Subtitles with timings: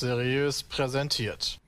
[0.00, 1.58] Seriös präsentiert.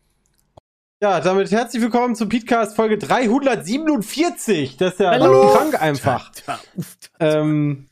[1.03, 4.79] Ja, damit herzlich willkommen zum Podcast Folge 347.
[4.79, 5.53] Das ist ja Hallo.
[5.53, 6.33] krank einfach.
[7.21, 7.89] Ähm,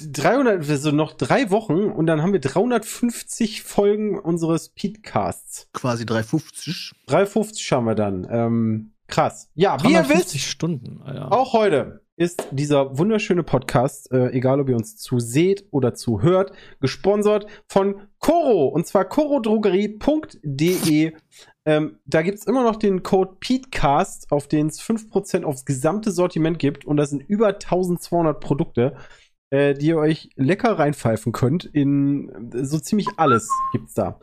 [0.00, 5.68] 300, also noch drei Wochen und dann haben wir 350 Folgen unseres Podcasts.
[5.72, 6.92] Quasi 350.
[7.06, 8.28] 350 haben wir dann.
[8.30, 9.50] Ähm, krass.
[9.56, 11.32] Ja, wie ihr wisst, 350 Stunden, Alter.
[11.32, 17.46] auch heute ist dieser wunderschöne Podcast, äh, egal ob ihr uns zuseht oder zuhört, gesponsert
[17.66, 21.14] von Coro und zwar corodrogerie.de.
[21.64, 26.58] Ähm, da gibt's immer noch den Code PETECAST, auf den es 5% aufs gesamte Sortiment
[26.58, 28.96] gibt und das sind über 1200 Produkte,
[29.48, 31.64] äh, die ihr euch lecker reinpfeifen könnt.
[31.64, 34.20] In äh, so ziemlich alles gibt's da.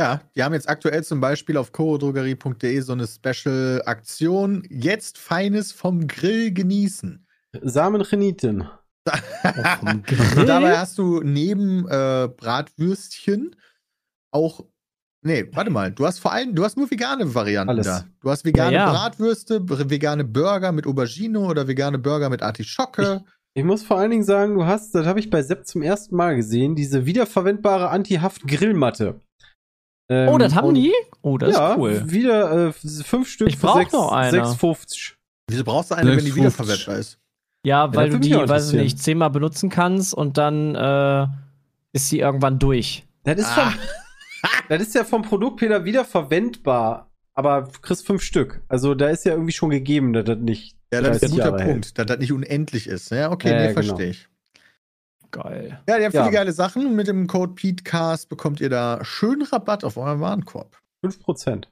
[0.00, 4.66] Ja, die haben jetzt aktuell zum Beispiel auf chorodrogerie.de so eine Special-Aktion.
[4.70, 7.25] Jetzt Feines vom Grill genießen.
[10.36, 13.54] Und dabei hast du neben äh, Bratwürstchen
[14.34, 14.64] auch.
[15.24, 15.90] Nee, warte mal.
[15.92, 17.86] Du hast vor allem, du hast nur vegane Varianten Alles.
[17.86, 18.04] da.
[18.20, 18.92] Du hast vegane Ja, ja.
[18.92, 23.24] Bratwürste, vegane Burger mit Aubergine oder vegane Burger mit Artischocke.
[23.54, 26.14] Ich muss vor allen Dingen sagen, du hast, das habe ich bei Sepp zum ersten
[26.14, 29.20] Mal gesehen, diese wiederverwendbare Anti-Haft-Grillmatte.
[30.10, 30.92] Ähm, Oh, das haben und- die?
[31.22, 32.02] Oh, das ja, ist cool.
[32.10, 34.42] wieder äh, fünf Stück Ich eine.
[34.42, 35.14] 6,50.
[35.48, 36.36] Wieso brauchst du eine, wenn die 6,50.
[36.36, 37.18] wiederverwendbar ist?
[37.66, 41.26] Ja, weil das du die, weiß ich nicht, zehnmal benutzen kannst und dann äh,
[41.92, 43.04] ist sie irgendwann durch.
[43.24, 43.70] Das ist, Ah.
[43.72, 43.74] vom,
[44.68, 48.62] das ist ja vom Produkt wieder wiederverwendbar, aber du kriegst fünf Stück.
[48.68, 50.76] Also da ist ja irgendwie schon gegeben, dass das nicht.
[50.92, 51.72] Ja, das ist ein 30 guter Jahre hält.
[51.72, 53.10] Punkt, dass das nicht unendlich ist.
[53.10, 53.82] Ja, okay, Ja, nee, ja, genau.
[53.86, 54.28] verstehe ich.
[55.32, 55.80] Geil.
[55.88, 56.30] Ja, die haben viele Ja.
[56.30, 56.94] geile Sachen.
[56.94, 60.76] Mit dem Code PETECAST bekommt ihr da schönen Rabatt auf euren Warenkorb.
[61.04, 61.68] 5%.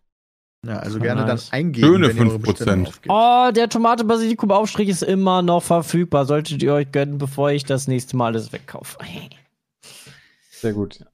[0.67, 1.51] Ja, also gerne nice.
[1.51, 2.47] dann eingeben, Schöne wenn ihr eure 5%.
[2.47, 3.15] Bestellung aufgebt.
[3.15, 6.25] Oh, der Tomate-Basilikum-Aufstrich ist immer noch verfügbar.
[6.25, 8.99] Solltet ihr euch gönnen, bevor ich das nächste Mal alles wegkaufe.
[10.51, 11.05] Sehr gut.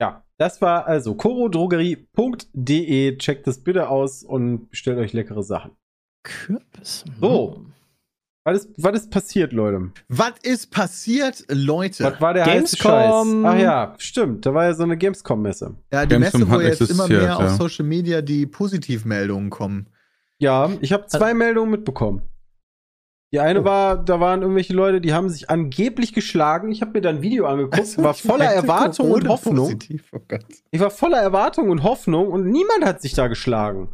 [0.00, 3.18] Ja, das war also corodrogerie.de.
[3.18, 5.72] Checkt das bitte aus und bestellt euch leckere Sachen.
[6.22, 7.04] Kürbis.
[7.20, 7.66] So.
[8.46, 9.90] Was ist, was ist passiert, Leute?
[10.08, 12.04] Was ist passiert, Leute?
[12.04, 13.44] Was war der Gamescom.
[13.44, 14.46] Ach ja, stimmt.
[14.46, 15.74] Da war ja so eine Gamescom-Messe.
[15.92, 17.48] Ja, die Gamescom Messe, wo jetzt immer mehr auf ja.
[17.56, 19.88] Social Media die Positivmeldungen kommen.
[20.38, 22.22] Ja, ich habe zwei Meldungen mitbekommen.
[23.32, 23.64] Die eine Oh.
[23.64, 26.70] war, da waren irgendwelche Leute, die haben sich angeblich geschlagen.
[26.70, 29.56] Ich habe mir dann ein Video angeguckt, Also, war voller Erwartung und Hoffnung.
[29.56, 30.44] Positiv, oh Gott.
[30.70, 33.88] Ich war voller Erwartung und Hoffnung und niemand hat sich da geschlagen.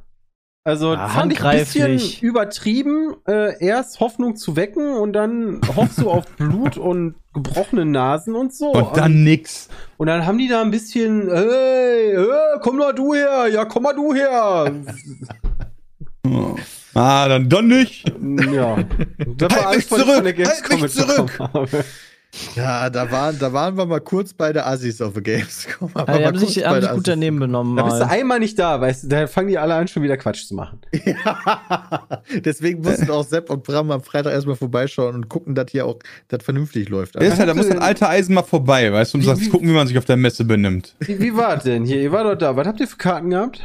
[0.64, 5.98] Also Ja, fand ich ein bisschen übertrieben, äh, erst Hoffnung zu wecken und dann hoffst
[5.98, 8.70] du auf Blut und gebrochene Nasen und so.
[8.70, 9.68] Und dann nix.
[9.96, 12.26] Und dann haben die da ein bisschen, hey, hey
[12.60, 14.72] komm mal du her, ja, komm mal du her.
[16.94, 18.06] Ah, dann doch nicht.
[18.52, 18.76] ja.
[19.38, 21.84] Das Halt mich zurück, halt mich mitbekommen habe.
[22.56, 25.90] Ja, da waren, da waren wir mal kurz bei der Assis auf der Gamescom.
[25.94, 27.76] Ja, aber die mal haben sich, haben sich gut daneben benommen.
[27.76, 28.10] Da bist du Mal.
[28.10, 30.80] einmal nicht da, weißt du, da fangen die alle an, schon wieder Quatsch zu machen.
[31.04, 32.08] Ja.
[32.44, 35.98] Deswegen mussten auch Sepp und Bram am Freitag erstmal vorbeischauen und gucken, dass hier auch
[36.28, 37.16] das vernünftig läuft.
[37.16, 39.68] Der ist halt, da muss ein alter Eisen mal vorbei, weißt du, und sagst, gucken,
[39.68, 40.94] wie man sich auf der Messe benimmt.
[41.00, 42.00] Wie, wie war es denn hier?
[42.00, 42.56] Ihr wart doch da.
[42.56, 43.60] Was habt ihr für Karten gehabt?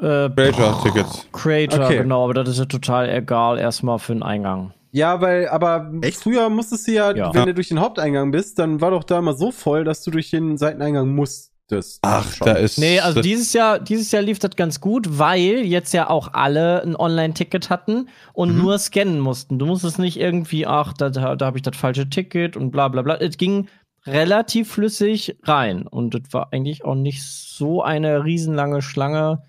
[0.00, 1.26] Äh, Creator-Tickets.
[1.32, 1.98] Creator, Okay.
[1.98, 4.72] genau, aber das ist ja total egal, erstmal für den Eingang.
[4.90, 6.22] Ja, weil, aber Echt?
[6.22, 7.34] früher musstest du ja, Ja.
[7.34, 10.10] wenn du durch den Haupteingang bist, dann war doch da immer so voll, dass du
[10.10, 11.98] durch den Seiteneingang musstest.
[12.02, 12.46] Ach, Schon.
[12.46, 12.78] da ist.
[12.78, 16.32] Nee, also das- dieses Jahr, dieses Jahr lief das ganz gut, weil jetzt ja auch
[16.32, 18.62] alle ein Online-Ticket hatten und Mhm.
[18.62, 19.58] nur scannen mussten.
[19.58, 22.88] Du musstest nicht irgendwie, ach, da, da, da habe ich das falsche Ticket und bla
[22.88, 23.16] bla bla.
[23.16, 23.68] Es ging
[24.06, 29.42] relativ flüssig rein und es war eigentlich auch nicht so eine riesenlange Schlange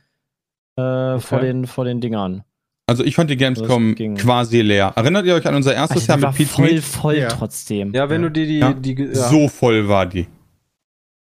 [0.75, 2.43] äh, vor, den, vor den Dingern.
[2.89, 4.93] Also ich fand die Gamescom quasi leer.
[4.95, 6.85] Erinnert ihr euch an unser erstes Also, Jahr die mit Pete voll, Smith?
[6.85, 7.27] voll Ja.
[7.27, 7.93] trotzdem.
[7.93, 8.29] Ja, wenn Ja.
[8.29, 8.73] du dir die, Ja.
[8.73, 9.29] die, ja.
[9.29, 10.25] So voll war die.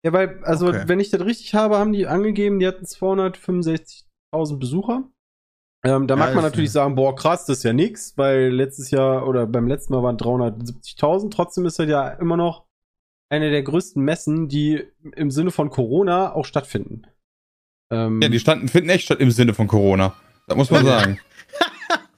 [0.05, 0.83] ja, weil, also, Okay.
[0.87, 5.03] wenn ich das richtig habe, haben die angegeben, die hatten 265.000 Besucher.
[5.85, 8.89] Ähm, da Ja, mag man natürlich sagen, boah, krass, das ist ja nix, weil letztes
[8.91, 11.31] Jahr oder beim letzten Mal waren 370.000.
[11.33, 12.65] Trotzdem ist das ja immer noch
[13.29, 14.83] eine der größten Messen, die
[15.17, 17.03] im Sinne von Corona auch stattfinden.
[17.91, 20.13] Ähm, Ja, die standen, finden echt statt im Sinne von Corona.
[20.47, 21.19] Das muss man sagen.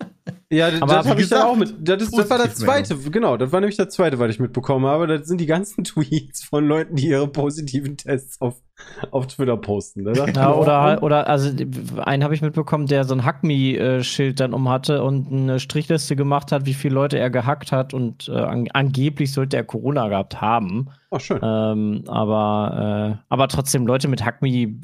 [0.51, 1.75] Ja, das, Aber das habe ich dann auch mit.
[1.79, 2.85] Das, ist, das war das Positivmeldung.
[2.85, 5.05] zweite, genau, das war nämlich das zweite, was ich mitbekommen habe.
[5.05, 8.55] Das sind die ganzen Tweets von Leuten, die ihre positiven Tests auf,
[9.11, 10.09] auf Twitter posten.
[10.09, 11.51] Ich Ja, oder, oder also
[12.03, 16.51] einen habe ich mitbekommen, der so ein Hack-Me-Schild dann um hatte und eine Strichliste gemacht
[16.51, 20.41] hat, wie viele Leute er gehackt hat und äh, an, angeblich sollte er Corona gehabt
[20.41, 20.89] haben.
[21.11, 21.39] Oh, schön.
[21.43, 24.79] Ähm, aber, äh, aber trotzdem, Leute mit Hack-Me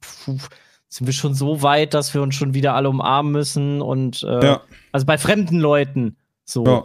[0.00, 0.38] puh,
[0.96, 4.44] sind wir schon so weit, dass wir uns schon wieder alle umarmen müssen und äh,
[4.44, 4.60] Ja.
[4.92, 6.64] also bei fremden Leuten so.
[6.66, 6.84] Ja.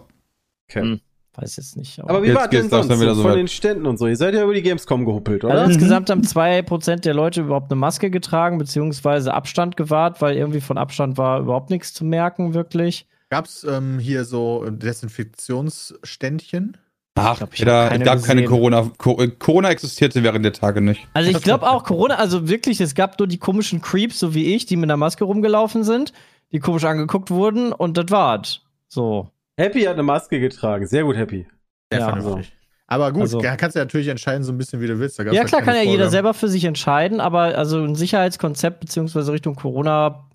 [0.69, 0.81] Okay.
[0.81, 0.99] Hm.
[1.33, 1.97] Weiß jetzt nicht.
[2.03, 3.37] Aber wie Jetzt war denn sonst so so von weit.
[3.37, 4.05] den Ständen und so?
[4.05, 5.53] Ihr seid ja über die Gamescom gehuppelt, oder?
[5.53, 10.59] Also insgesamt haben 2% der Leute überhaupt eine Maske getragen, beziehungsweise Abstand gewahrt, weil irgendwie
[10.59, 13.07] von Abstand war überhaupt nichts zu merken, wirklich.
[13.29, 16.75] Gab es ähm, hier so Desinfektionsständchen?
[17.15, 18.55] Ach, glaub, ich da keine gab keine gesehen.
[18.55, 18.89] Corona.
[18.97, 21.07] Co äh, Corona existierte während der Tage nicht.
[21.13, 24.55] Also ich glaube auch Corona, also wirklich, es gab nur die komischen Creeps, so wie
[24.55, 26.13] ich, die mit einer Maske rumgelaufen sind,
[26.51, 28.61] die komisch angeguckt wurden und das war's.
[28.87, 29.29] So.
[29.57, 30.87] Happy hat eine Maske getragen.
[30.87, 31.45] Sehr gut, Happy.
[31.91, 32.53] Sehr Ja, vernünftig.
[32.87, 35.17] Aber gut, Also- kannst du ja natürlich entscheiden, so ein bisschen, wie du willst.
[35.17, 36.11] Ja, klar, kann keine ja jeder Vorgaben.
[36.11, 40.27] selber für sich entscheiden, aber also ein Sicherheitskonzept beziehungsweise Richtung Corona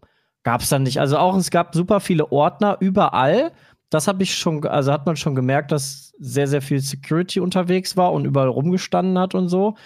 [0.42, 1.00] gab es dann nicht.
[1.00, 3.52] Also auch es gab super viele Ordner überall.
[3.90, 7.96] Das habe ich schon, also hat man schon gemerkt, dass sehr, sehr viel Security unterwegs
[7.96, 9.76] war und überall rumgestanden hat und so.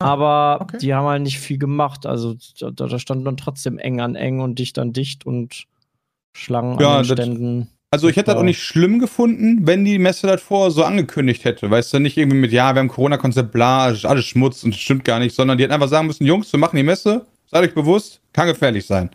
[0.00, 0.78] Aber okay.
[0.78, 2.06] die haben halt nicht viel gemacht.
[2.06, 5.64] Also da, da stand dann trotzdem eng an eng und dicht an dicht und
[6.36, 7.68] Schlangen Ja, an den Ständen.
[7.90, 11.44] Also ich hätte das auch nicht schlimm gefunden, wenn die Messe das vorher so angekündigt
[11.44, 11.70] hätte.
[11.70, 15.06] Weißt du, nicht irgendwie mit, ja, wir haben Corona-Konzept, bla, alles Schmutz und das stimmt
[15.06, 17.74] gar nicht, sondern die hätten einfach sagen müssen, Jungs, wir machen die Messe, seid euch
[17.74, 19.10] bewusst, kann gefährlich sein.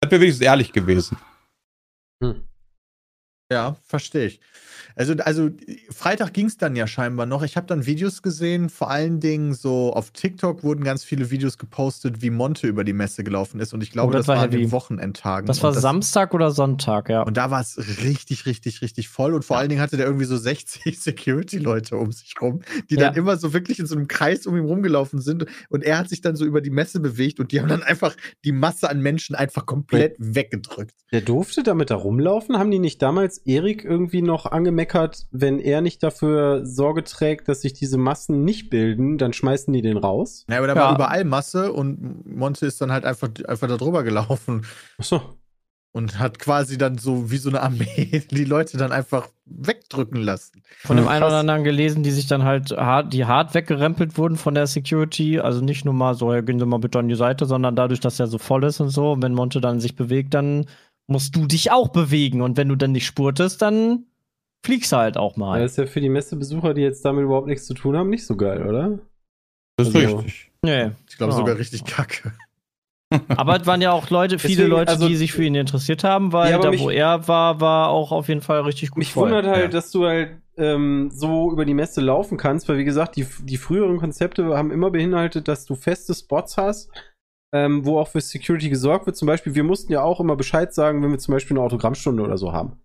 [0.00, 1.16] Das wäre wenigstens ehrlich gewesen.
[3.52, 4.40] Ja, verstehe ich.
[4.96, 5.50] Also, also
[5.90, 7.42] Freitag ging es dann ja scheinbar noch.
[7.42, 11.58] Ich habe dann Videos gesehen, vor allen Dingen so auf TikTok wurden ganz viele Videos
[11.58, 13.72] gepostet, wie Monte über die Messe gelaufen ist.
[13.72, 15.46] Und ich glaube, Oh, das das, war an den Wochenendtagen.
[15.46, 17.22] Das war und Samstag oder Sonntag, ja.
[17.22, 19.34] Und da war es richtig, richtig, richtig voll.
[19.34, 22.60] Und vor allen Dingen hatte der irgendwie so 60 Security-Leute um sich rum,
[22.90, 23.18] die dann Ja.
[23.18, 25.46] immer so wirklich in so einem Kreis um ihn rumgelaufen sind.
[25.68, 28.16] Und er hat sich dann so über die Messe bewegt und die haben dann einfach
[28.44, 30.94] die Masse an Menschen einfach komplett weggedrückt.
[31.12, 32.58] Der durfte damit da rumlaufen?
[32.58, 34.46] Haben die nicht damals Erik irgendwie noch
[34.82, 39.72] angemeckert, wenn er nicht dafür Sorge trägt, dass sich diese Massen nicht bilden, dann schmeißen
[39.72, 40.44] die den raus?
[40.48, 40.80] Naja, aber da Ja.
[40.88, 44.64] war überall Masse und Monte ist dann halt einfach, einfach da drüber gelaufen.
[44.98, 45.20] Achso.
[45.94, 50.62] und hat quasi dann so wie so eine Armee die Leute dann einfach wegdrücken lassen.
[50.84, 54.16] Von dem Ja, einen oder anderen gelesen, die sich dann halt hart, die hart weggerempelt
[54.16, 55.38] wurden von der Security.
[55.38, 58.00] Also nicht nur mal so, ja, gehen Sie mal bitte an die Seite, sondern dadurch,
[58.00, 59.12] dass er so voll ist und so.
[59.12, 60.64] Und wenn Monte dann sich bewegt, dann
[61.08, 62.40] musst du dich auch bewegen.
[62.40, 64.06] Und wenn du dann nicht spurtest, dann
[64.64, 65.60] fliegst du halt auch mal.
[65.60, 68.26] Das ist ja für die Messebesucher, die jetzt damit überhaupt nichts zu tun haben, nicht
[68.26, 68.98] so geil, oder?
[69.76, 70.50] Das ist Also- richtig.
[70.62, 70.90] nee.
[71.08, 71.36] Ich glaube Ja.
[71.38, 72.32] sogar richtig kacke.
[73.28, 76.02] Aber es waren ja auch Leute, viele Deswegen, Leute, also- die sich für ihn interessiert
[76.04, 78.98] haben, weil Ja, da, mich- wo er war, war auch auf jeden Fall richtig gut
[78.98, 79.24] Mich voll.
[79.30, 79.68] wundert halt, ja.
[79.68, 83.56] dass du halt ähm, so über die Messe laufen kannst, weil wie gesagt, die, die
[83.56, 86.90] früheren Konzepte haben immer beinhaltet, dass du feste Spots hast,
[87.54, 89.16] ähm, wo auch für Security gesorgt wird.
[89.16, 92.22] Zum Beispiel, wir mussten ja auch immer Bescheid sagen, wenn wir zum Beispiel eine Autogrammstunde
[92.22, 92.76] oder so haben.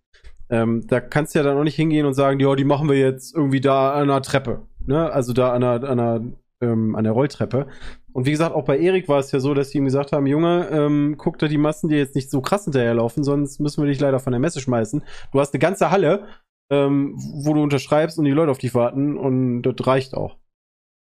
[0.49, 2.97] Ähm, da kannst du ja dann auch nicht hingehen und sagen, ja, die machen wir
[2.97, 4.61] jetzt irgendwie da an einer Treppe.
[4.85, 5.11] Ne?
[5.11, 6.25] Also da an einer, an einer,
[6.61, 7.67] ähm, an der Rolltreppe.
[8.13, 10.25] Und wie gesagt, auch bei Erik war es ja so, dass die ihm gesagt haben,
[10.25, 13.89] Junge, ähm, guck da die Massen, die jetzt nicht so krass hinterherlaufen, sonst müssen wir
[13.89, 15.03] dich leider von der Messe schmeißen.
[15.31, 16.25] Du hast eine ganze Halle,
[16.71, 20.37] ähm, wo du unterschreibst und die Leute auf dich warten und das reicht auch.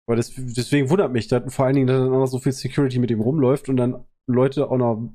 [0.07, 2.51] Aber das, deswegen wundert mich, dass vor allen Dingen, dass dann auch noch so viel
[2.51, 5.10] Security mit ihm rumläuft und dann Leute auch noch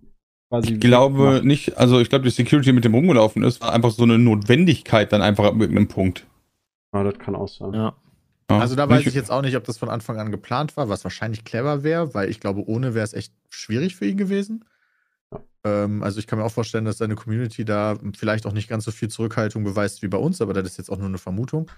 [0.52, 0.74] quasi.
[0.74, 1.46] Ich glaube wegmachen.
[1.46, 5.12] nicht, also ich glaube, die Security mit dem rumgelaufen ist, war einfach so eine Notwendigkeit
[5.12, 6.26] dann einfach ab irgendeinem Punkt.
[6.92, 7.72] Ja, das kann auch sein.
[7.72, 7.94] Ja.
[8.50, 10.90] Ja, Also da weiß ich jetzt auch nicht, ob das von Anfang an geplant war,
[10.90, 14.64] was wahrscheinlich clever wäre, weil ich glaube, ohne wäre es echt schwierig für ihn gewesen.
[15.64, 18.84] Ähm, also ich kann mir auch vorstellen, dass seine Community da vielleicht auch nicht ganz
[18.84, 21.70] so viel Zurückhaltung beweist wie bei uns, aber das ist jetzt auch nur eine Vermutung.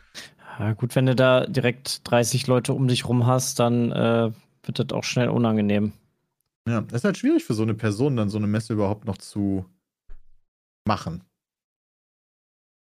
[0.59, 4.33] Ja, gut, wenn du da direkt 30 Leute um dich rum hast, dann äh,
[4.65, 5.93] wird das auch schnell unangenehm.
[6.69, 9.19] Ja, es ist halt schwierig für so eine Person, dann so eine Messe überhaupt noch
[9.19, 9.67] zu
[10.87, 11.25] machen.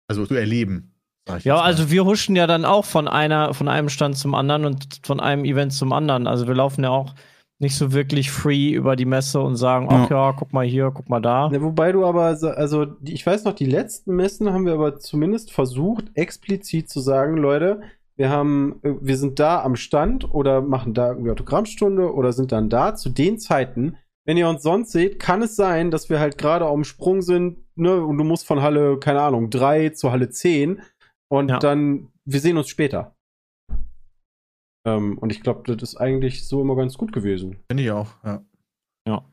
[0.09, 0.95] Also zu erleben.
[1.27, 4.33] sag ich Ja, also wir huschen ja dann auch von einer, von einem Stand zum
[4.35, 6.27] anderen und von einem Event zum anderen.
[6.27, 7.13] Also wir laufen ja auch
[7.59, 11.09] nicht so wirklich free über die Messe und sagen, ach ja, guck mal hier, guck
[11.09, 11.49] mal da.
[11.51, 15.51] Ja, wobei du aber, also ich weiß noch, die letzten Messen haben wir aber zumindest
[15.51, 17.81] versucht, explizit zu sagen, Leute,
[18.17, 22.51] wir haben, äh, wir sind da am Stand oder machen da irgendwie Autogrammstunde oder sind
[22.51, 23.97] dann da zu den Zeiten.
[24.25, 27.21] Wenn ihr uns sonst seht, kann es sein, dass wir halt gerade auf dem Sprung
[27.21, 30.81] sind, ne, und du musst von Halle, keine Ahnung, 3 zu Halle 10
[31.31, 31.59] und Ja.
[31.59, 33.15] dann, wir sehen uns später.
[34.85, 37.57] Ähm, und ich glaube, das ist eigentlich so immer ganz gut gewesen.
[37.69, 38.41] Finde ich auch, ja.
[39.07, 39.23] Ja.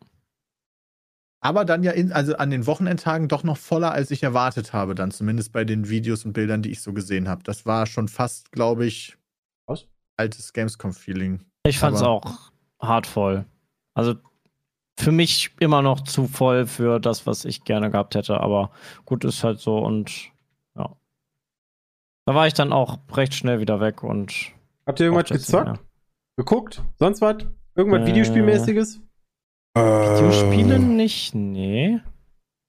[1.45, 4.95] Aber dann ja in, also an den Wochenendtagen doch noch voller, als ich erwartet habe,
[4.95, 7.43] dann zumindest bei den Videos und Bildern, die ich so gesehen habe.
[7.43, 9.19] Das war schon fast, glaube ich,
[9.67, 9.87] Was?
[10.17, 11.45] altes Gamescom-Feeling.
[11.67, 13.45] Ich fand's Aber- auch hart voll.
[13.93, 14.15] Also
[14.99, 18.41] für mich immer noch zu voll für das, was ich gerne gehabt hätte.
[18.41, 18.71] Aber
[19.05, 20.31] gut, ist halt so und
[20.77, 20.97] ja.
[22.25, 24.33] Da war ich dann auch recht schnell wieder weg und
[24.87, 25.79] Habt ihr irgendwas es gezockt?
[26.39, 26.83] Geguckt?
[26.99, 27.37] Sonst was?
[27.75, 29.01] Irgendwas Äh, Videospielmäßiges?
[29.75, 31.99] Videospiele Äh, nicht, nee.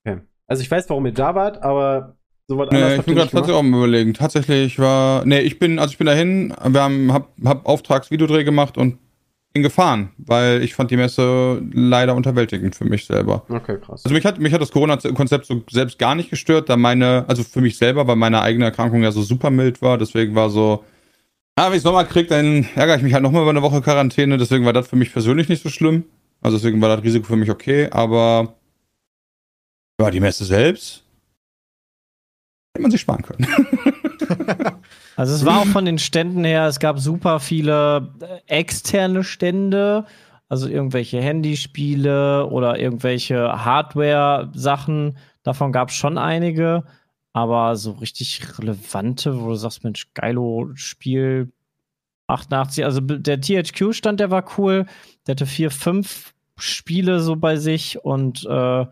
[0.04, 0.20] Okay.
[0.46, 2.16] Also ich weiß, warum ihr da wart, aber
[2.48, 4.14] So was Nee, anderes ich habt bin gerade tatsächlich auch am überlegen.
[4.14, 5.24] Tatsächlich war.
[5.24, 8.98] Nee, ich bin, also ich bin dahin, wir haben, hab, hab Auftragsvideodreh gemacht und
[9.52, 13.44] bin gefahren, weil ich fand die Messe leider unterwältigend für mich selber.
[13.48, 14.04] Okay, krass.
[14.04, 17.42] Also mich hat, mich hat das Corona-Konzept so selbst gar nicht gestört, da meine, also
[17.42, 20.84] für mich selber, weil meine eigene Erkrankung ja so super mild war, deswegen war so,
[21.56, 23.80] ah, wenn ich es nochmal kriege, dann ärgere ich mich halt nochmal über eine Woche
[23.80, 26.04] Quarantäne, deswegen war das für mich persönlich nicht so schlimm.
[26.46, 28.54] Also deswegen war das Risiko für mich okay, aber
[30.00, 31.02] ja, die Messe selbst
[32.72, 33.46] hätte man sich sparen können.
[35.16, 40.04] Also es war auch von den Ständen her, es gab super viele äh, externe Stände,
[40.48, 45.16] also irgendwelche Handyspiele oder irgendwelche Hardware-Sachen.
[45.42, 46.84] Davon gab es schon einige,
[47.32, 51.50] aber so richtig relevante, wo du sagst, Mensch, geilo Spiel
[52.26, 54.84] 88, also der THQ-Stand, der war cool.
[55.26, 58.86] Der hatte vier, fünf Spiele so bei sich und äh,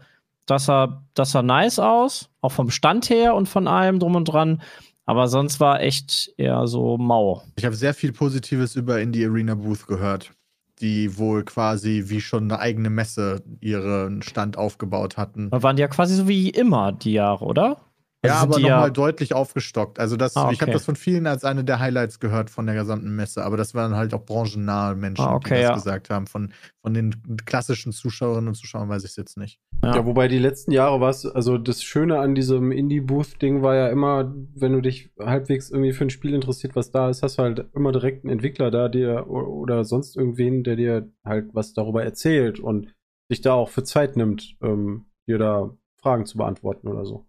[0.46, 4.24] das sah, das sah nice aus, auch vom Stand her und von allem drum und
[4.24, 4.62] dran.
[5.06, 7.42] Aber sonst war echt eher so mau.
[7.56, 10.32] Ich habe sehr viel Positives über Indie Arena Booth gehört,
[10.80, 15.50] die wohl quasi wie schon eine eigene Messe ihren Stand aufgebaut hatten.
[15.50, 17.80] Da waren die ja quasi so wie immer die Jahre, oder?
[18.24, 19.98] Also ja, aber nochmal deutlich aufgestockt.
[20.00, 20.72] Also das, Ah, ich habe okay.
[20.72, 23.44] das von vielen als eine der Highlights gehört von der gesamten Messe.
[23.44, 25.74] Aber das waren halt auch branchennahe Menschen, Ah, okay, die das ja.
[25.74, 26.26] gesagt haben.
[26.26, 26.52] Von,
[26.82, 27.14] von den
[27.44, 29.60] klassischen Zuschauerinnen und Zuschauern weiß ich es jetzt nicht.
[29.84, 29.96] Ja.
[29.96, 33.88] Ja, wobei die letzten Jahre war es, also das Schöne an diesem Indie-Booth-Ding war ja
[33.88, 37.42] immer, wenn du dich halbwegs irgendwie für ein Spiel interessiert, was da ist, hast du
[37.42, 41.72] halt immer direkt einen Entwickler da, der o- oder sonst irgendwen, der dir halt was
[41.74, 42.94] darüber erzählt und
[43.28, 47.26] sich da auch für Zeit nimmt, ähm, dir da Fragen zu beantworten oder so.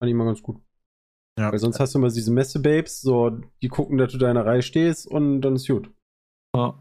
[0.00, 0.56] Fand ich immer ganz gut.
[1.38, 1.52] Ja.
[1.52, 4.46] Weil sonst hast du immer diese Messe-Babes, so, die gucken, dass du da in der
[4.46, 5.90] Reihe stehst und dann ist gut.
[6.56, 6.74] Ja.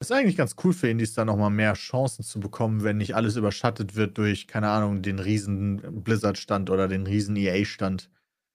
[0.00, 3.36] Ist eigentlich ganz cool für Indies da nochmal mehr Chancen zu bekommen, wenn nicht alles
[3.36, 8.10] überschattet wird durch, keine Ahnung, den riesen Blizzard-Stand oder den riesen EA-Stand.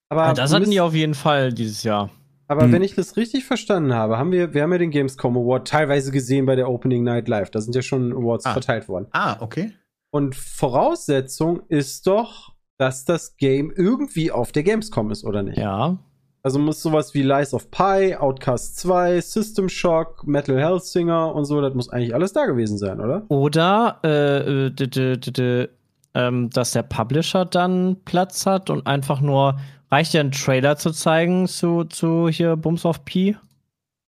[0.09, 2.11] Aber Ja, das hatten die auf jeden Fall dieses Jahr.
[2.47, 2.73] Aber Hm.
[2.73, 6.11] wenn ich das richtig verstanden habe, haben wir, wir haben ja den Gamescom Award teilweise
[6.11, 7.49] gesehen bei der Opening Night Live.
[7.49, 8.53] Da sind ja schon Awards Ah.
[8.53, 9.07] verteilt worden.
[9.11, 9.71] Ah, okay.
[10.11, 15.59] Und Voraussetzung ist doch, dass das Game irgendwie auf der Gamescom ist, oder nicht?
[15.59, 15.97] Ja.
[16.41, 21.61] Also muss sowas wie Lies of Pi, Outcast 2, System Shock, Metal Hellsinger und so,
[21.61, 23.23] das muss eigentlich alles da gewesen sein, oder?
[23.29, 25.69] Oder äh, äh, d- d- d- d-
[26.15, 29.59] ähm, dass der Publisher dann Platz hat und einfach nur
[29.91, 33.35] reicht ja einen Trailer zu zeigen zu, zu hier Bums of P.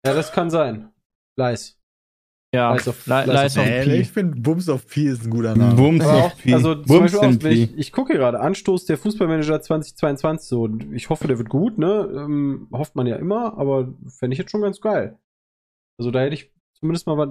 [0.04, 0.90] Ja, das kann sein.
[1.36, 1.78] Lies.
[2.54, 3.96] Ja, Lies of- Li- Lies of Lies of Nee, P.
[4.00, 5.74] ich finde Bums of P ist ein guter Name.
[5.74, 6.54] Bums Aber of P.
[6.54, 10.92] also zum Bums Beispiel auch, ich, ich gucke gerade, Anstoß der Fußballmanager 2022, so, und
[10.94, 12.08] ich hoffe, der wird gut, ne?
[12.14, 15.18] Ähm, hofft man ja immer, aber fände ich jetzt schon ganz geil.
[15.98, 17.28] Also da hätte ich zumindest mal was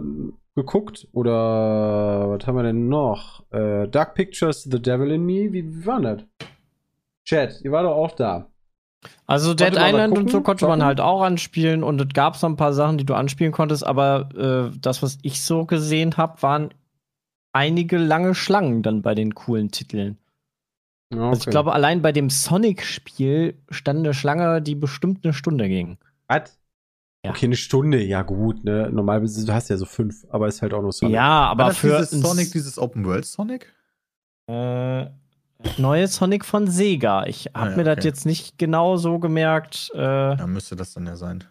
[0.55, 1.07] geguckt.
[1.11, 3.43] Oder was haben wir denn noch?
[3.51, 6.21] Äh, Dark Pictures, The Devil in Me, wie, wie war das?
[7.25, 8.49] Chat, ihr war doch auch da.
[9.25, 12.55] Also Dead Island und so konnte man halt auch anspielen und es gab so ein
[12.55, 16.69] paar Sachen, die du anspielen konntest, aber äh, das, was ich so gesehen habe, waren
[17.53, 20.17] einige lange Schlangen dann bei den coolen Titeln.
[21.13, 21.51] Ja, Also ich okay.
[21.51, 25.97] glaube, allein bei dem Sonic-Spiel stand eine Schlange, die bestimmt eine Stunde ging.
[26.27, 26.59] Was?
[27.25, 27.31] Ja.
[27.31, 28.89] Okay, eine Stunde, ja gut, ne?
[28.91, 31.15] Normalerweise, du hast ja so fünf, aber ist halt auch nur Sonic.
[31.15, 33.71] Ja, aber das für dieses Sonic, dieses Open World Sonic?
[34.47, 35.05] äh,
[35.77, 37.25] neue Sonic von Sega.
[37.25, 38.07] Ich habe Ah ja, mir das okay.
[38.07, 39.91] jetzt nicht genau so gemerkt.
[39.93, 41.43] Äh, Ja, müsste das dann ja sein.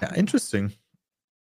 [0.00, 0.72] Ja, interesting.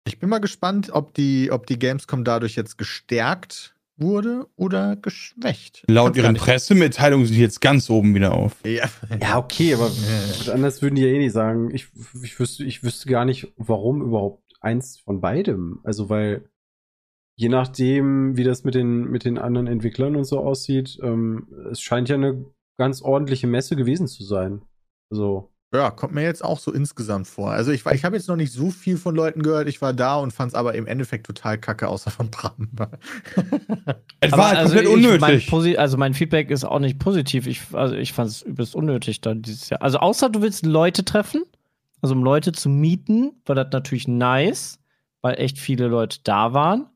[0.05, 5.83] Ich bin mal gespannt, ob die, ob die Gamescom dadurch jetzt gestärkt wurde oder geschwächt.
[5.89, 8.53] Laut ihren Pressemitteilungen sind die jetzt ganz oben wieder auf.
[8.65, 8.87] Ja,
[9.21, 9.91] Ja, okay, aber
[10.53, 11.73] anders würden die ja eh nicht sagen.
[11.73, 11.87] Ich,
[12.21, 15.79] ich, wüsste, ich wüsste gar nicht, warum überhaupt eins von beidem.
[15.83, 16.49] Also, weil
[17.37, 21.79] je nachdem, wie das mit den, mit den anderen Entwicklern und so aussieht, ähm, es
[21.81, 22.43] scheint ja eine
[22.77, 24.61] ganz ordentliche Messe gewesen zu sein.
[25.11, 27.51] Also, Ja, kommt mir jetzt auch so insgesamt vor.
[27.51, 29.67] Also ich, war- ich habe jetzt noch nicht so viel von Leuten gehört.
[29.67, 32.69] Ich war da und fand es aber im Endeffekt total kacke, außer von Bram.
[34.19, 35.49] Es war halt komplett ich- Mein, unnötig.
[35.49, 37.45] Posi- also mein Feedback ist auch nicht positiv.
[37.47, 39.81] Ich, also ich fand es übelst unnötig dann dieses Jahr.
[39.81, 41.43] Also außer du willst Leute treffen,
[42.01, 44.79] also um Leute zu mieten, war das natürlich nice,
[45.21, 46.87] weil echt viele Leute da waren.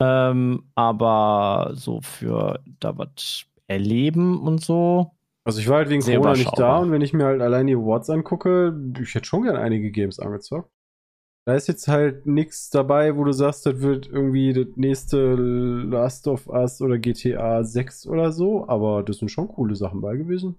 [0.00, 5.12] Ähm, aber so für da was erleben und so.
[5.44, 7.74] also ich war halt wegen Corona nicht da und wenn ich mir halt allein die
[7.74, 10.70] Awards angucke, ich hätte schon gern einige Games angezockt.
[11.46, 16.28] Da ist jetzt halt nichts dabei, wo du sagst, das wird irgendwie das nächste Last
[16.28, 20.56] of Us oder GTA 6 oder so, aber das sind schon coole Sachen bei gewesen.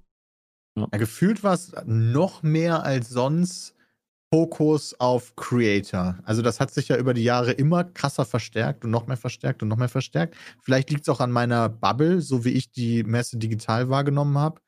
[0.78, 3.76] Ja, gefühlt war es noch mehr als sonst
[4.34, 6.18] Fokus auf Creator.
[6.24, 9.62] Also das hat sich ja über die Jahre immer krasser verstärkt und noch mehr verstärkt
[9.62, 10.36] und noch mehr verstärkt.
[10.62, 14.62] Vielleicht liegt es auch an meiner Bubble, so wie ich die Messe digital wahrgenommen habe.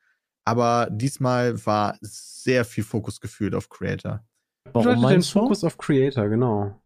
[0.45, 4.21] Aber diesmal war sehr viel Fokus gefühlt auf Creator.
[4.73, 5.39] Warum den meinst du?
[5.39, 6.81] Fokus auf Creator, genau.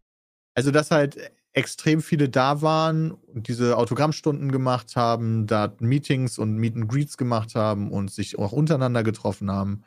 [0.53, 1.17] Also, dass halt
[1.53, 7.17] extrem viele da waren und diese Autogrammstunden gemacht haben, da Meetings und Meet and Greets
[7.17, 9.83] gemacht haben und sich auch untereinander getroffen haben.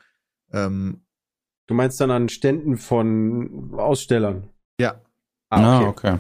[0.52, 1.02] Ähm,
[1.70, 4.48] Du meinst dann an Ständen von Ausstellern?
[4.80, 5.00] ja,
[5.50, 5.84] Ah, okay.
[5.86, 6.18] Ah, okay.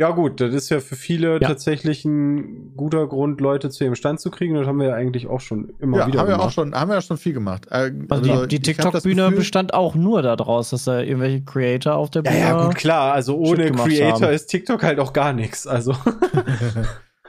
[0.00, 1.48] Ja, gut, das ist ja für viele Ja.
[1.48, 4.54] tatsächlich ein guter Grund, Leute zu ihrem Stand zu kriegen.
[4.54, 6.48] Das haben wir ja eigentlich auch schon immer ja wieder haben wir gemacht.
[6.48, 7.66] auch schon, haben wir ja schon viel gemacht.
[7.70, 11.42] Äh, Also also die, die hab das TikTok-Bühne bestand auch nur daraus, dass da irgendwelche
[11.44, 12.40] Creator auf der Ja, Bühne.
[12.40, 13.12] ja, gut, klar.
[13.14, 14.32] Also ohne Creator haben.
[14.34, 15.66] ist TikTok halt auch gar nichts.
[15.66, 15.94] Also.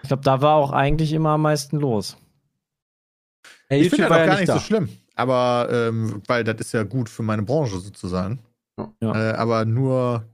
[0.04, 2.18] Ich glaube, da war auch eigentlich immer am meisten los.
[3.70, 4.54] Hey, Ich finde das auch ja gar nicht da.
[4.56, 4.90] so schlimm.
[5.16, 8.40] Aber, ähm, weil das ist ja gut für meine Branche sozusagen.
[8.80, 8.92] Ja.
[9.02, 10.28] Äh, aber nur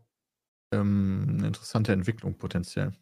[0.74, 2.94] ähm, eine interessante Entwicklung potenziell.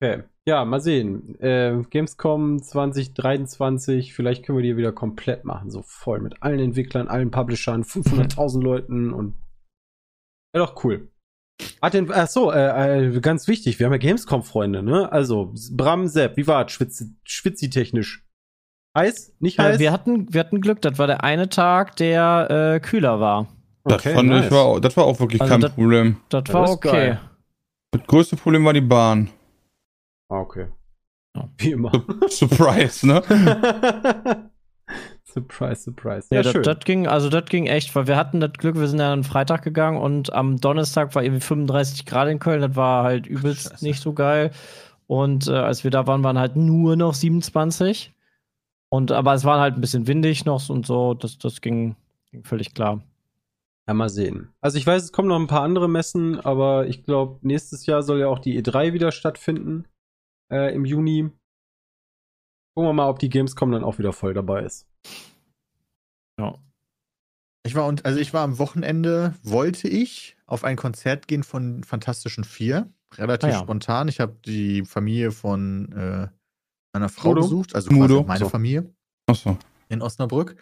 [0.00, 0.22] Okay.
[0.46, 1.38] Ja, mal sehen.
[1.40, 7.08] Äh, Gamescom 2023, vielleicht können wir die wieder komplett machen, so voll mit allen Entwicklern,
[7.08, 9.34] allen Publishern, 500.000 Leuten und
[10.54, 11.10] ja doch cool.
[11.82, 15.10] Hat den, ach so, äh, äh, ganz wichtig, wir haben ja Gamescom-Freunde, ne?
[15.10, 18.24] Also, Bram Sepp, wie war Schwitzi, schwitzi-technisch?
[18.98, 19.34] Heiß?
[19.40, 19.78] Nicht Äh, heiß?
[19.78, 23.46] wir, hatten, wir hatten Glück, das war der eine Tag, der äh, kühler war.
[23.84, 26.16] Das, fand ich, war, auch- das war auch wirklich Also kein das- Problem.
[26.28, 26.90] Das war das okay.
[26.90, 27.20] geil.
[27.92, 29.30] Das größte Problem war die Bahn.
[30.30, 30.66] Ah, okay.
[31.34, 31.48] Ja.
[31.58, 31.90] Wie immer.
[32.28, 33.22] Surprise, ne?
[35.24, 36.26] surprise, surprise.
[36.30, 36.62] Ja, Ja, das, schön.
[36.62, 39.24] das ging, also das ging echt, weil wir hatten das Glück, wir sind ja am
[39.24, 43.70] Freitag gegangen und am Donnerstag war irgendwie 35 Grad in Köln, das war halt übelst
[43.70, 43.84] Scheiße.
[43.84, 44.50] nicht so geil.
[45.06, 48.12] Und äh, als wir da waren, waren halt nur noch 27.
[48.90, 51.96] Und aber es war halt ein bisschen windig noch und so, das, das ging,
[52.30, 53.02] ging völlig klar.
[53.86, 54.52] Ja, mal sehen.
[54.60, 58.02] Also ich weiß, es kommen noch ein paar andere Messen, aber ich glaube, nächstes Jahr
[58.02, 59.86] soll ja auch die E3 wieder stattfinden.
[60.52, 61.30] Äh, Im Juni.
[62.74, 64.86] Gucken wir mal, ob die Gamescom dann auch wieder voll dabei ist.
[66.38, 66.54] Ja.
[67.66, 71.82] Ich war und also ich war am Wochenende, wollte ich auf ein Konzert gehen von
[71.82, 72.90] Fantastischen Vier.
[73.16, 73.58] Relativ Ah ja.
[73.58, 74.08] spontan.
[74.08, 76.28] Ich habe die Familie von äh,
[76.98, 77.40] meiner Frau Mudo?
[77.42, 78.24] besucht, also Mudo.
[78.24, 78.48] meine So.
[78.48, 78.92] Familie
[79.26, 79.56] Achso.
[79.88, 80.56] in Osnabrück.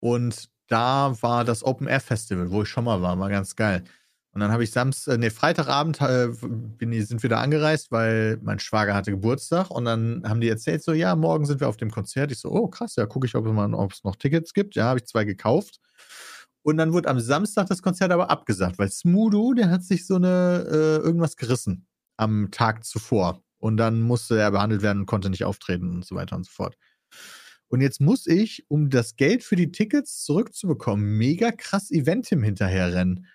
[0.00, 3.84] Und da war das Open Air Festival, wo ich schon mal war, war ganz geil.
[4.32, 6.28] Und dann habe ich Samstag, äh, nee, Freitagabend äh,
[6.76, 10.48] bin, ich- sind wir da angereist, weil mein Schwager hatte Geburtstag und dann haben die
[10.50, 12.30] erzählt, so, ja, morgen sind wir auf dem Konzert.
[12.32, 14.74] Ich so, oh krass, ja, gucke ich, ob es, mal, ob es noch Tickets gibt.
[14.74, 15.78] Ja, habe ich zwei gekauft.
[16.62, 20.16] Und dann wurde am Samstag das Konzert aber abgesagt, weil Smudo, der hat sich so
[20.16, 21.86] eine, äh, irgendwas gerissen
[22.18, 23.42] am Tag zuvor.
[23.66, 26.52] Und dann musste er behandelt werden und konnte nicht auftreten und so weiter und so
[26.52, 26.76] fort.
[27.66, 33.26] Und jetzt muss ich, um das Geld für die Tickets zurückzubekommen, mega krass Eventim hinterherrennen.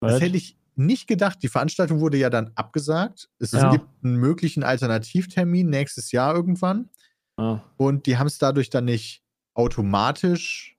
[0.00, 0.20] Das Was?
[0.22, 1.40] hätte ich nicht gedacht.
[1.42, 3.28] Die Veranstaltung wurde ja dann abgesagt.
[3.38, 3.70] Es Ja.
[3.70, 6.90] gibt einen möglichen Alternativtermin nächstes Jahr irgendwann.
[7.36, 7.60] Ah.
[7.76, 9.22] Und die haben es dadurch dann nicht
[9.54, 10.75] automatisch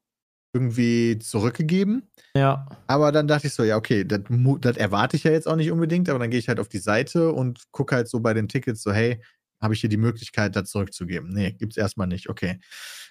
[0.57, 2.03] irgendwie zurückgegeben.
[2.35, 2.67] Ja.
[2.87, 6.09] Aber dann dachte ich so, ja, okay, das, erwarte ich ja jetzt auch nicht unbedingt,
[6.09, 8.81] aber dann gehe ich halt auf die Seite und gucke halt so bei den Tickets
[8.81, 9.21] so, hey,
[9.61, 11.33] habe ich hier die Möglichkeit, das zurückzugeben?
[11.33, 12.29] Nee, gibt's erstmal nicht.
[12.29, 12.59] Okay.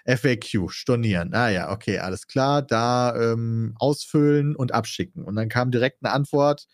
[0.07, 1.35] FAQ, stornieren.
[1.35, 2.63] Ah ja, okay, alles klar.
[2.63, 5.25] Da ähm, ausfüllen und abschicken.
[5.25, 6.67] Und dann kam direkt eine Antwort,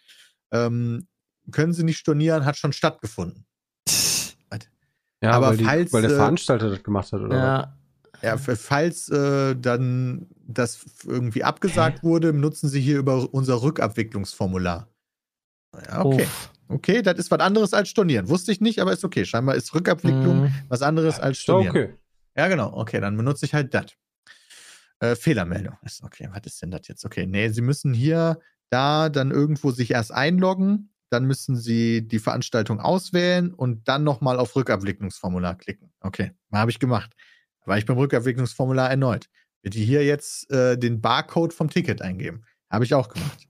[0.50, 1.06] ähm,
[1.50, 3.46] können Sie nicht stornieren, hat schon stattgefunden.
[5.22, 7.36] Ja, Aber weil, die, falls, weil der äh, Veranstalter das gemacht hat, oder?
[7.36, 7.76] Ja.
[8.22, 14.88] Ja, falls äh, dann das irgendwie abgesagt wurde, nutzen Sie hier über unser Rückabwicklungsformular.
[15.88, 16.24] Ja, okay.
[16.24, 16.50] Uff.
[16.68, 18.28] Okay, das ist was anderes als stornieren.
[18.28, 19.24] Wusste ich nicht, aber ist okay.
[19.26, 20.54] Scheinbar ist Rückabwicklung Mhm.
[20.68, 21.76] was anderes als stornieren.
[21.76, 21.94] okay.
[22.36, 22.72] Ja, genau.
[22.74, 23.86] Okay, dann benutze ich halt das.
[25.00, 25.76] Äh, Fehlermeldung.
[25.82, 27.04] Ist okay, was ist denn das jetzt?
[27.04, 28.38] Okay, nee, Sie müssen hier,
[28.70, 30.90] da, dann irgendwo sich erst einloggen.
[31.10, 35.92] Dann müssen Sie die Veranstaltung auswählen und dann nochmal auf Rückabwicklungsformular klicken.
[36.00, 37.12] Okay, habe ich gemacht.
[37.66, 39.28] War ich beim Rückabwicklungsformular erneut.
[39.62, 42.44] Bitte hier jetzt äh, den Barcode vom Ticket eingeben.
[42.68, 43.48] Habe ich auch gemacht.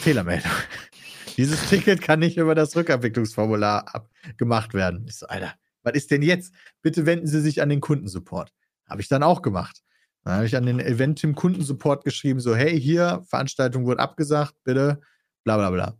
[0.00, 0.50] Fehlermeldung.
[1.36, 5.06] Dieses Ticket kann nicht über das Rückabwicklungsformular ab gemacht werden.
[5.08, 6.54] Ich so, Alter, was ist denn jetzt?
[6.82, 8.52] Bitte wenden Sie sich an den Kundensupport.
[8.88, 9.82] Habe ich dann auch gemacht.
[10.24, 15.00] Dann habe ich an den Eventim Kundensupport geschrieben, so, hey, hier, Veranstaltung wurde abgesagt, bitte,
[15.44, 15.98] bla bla bla.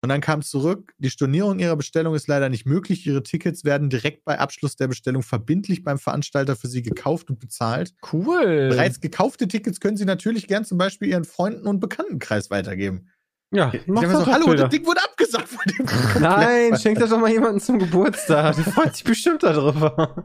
[0.00, 3.04] Und dann kam zurück, die Stornierung Ihrer Bestellung ist leider nicht möglich.
[3.06, 7.40] Ihre Tickets werden direkt bei Abschluss der Bestellung verbindlich beim Veranstalter für Sie gekauft und
[7.40, 7.94] bezahlt.
[8.12, 8.68] Cool.
[8.70, 13.08] Bereits gekaufte Tickets können Sie natürlich gern zum Beispiel Ihren Freunden und Bekanntenkreis weitergeben.
[13.50, 14.64] Ja, Ich mach doch so, hallo, Bilder.
[14.64, 18.54] das Ding wurde abgesagt von dem Nein, schenk das doch mal jemanden zum Geburtstag.
[18.56, 20.22] Der freut sich bestimmt darüber.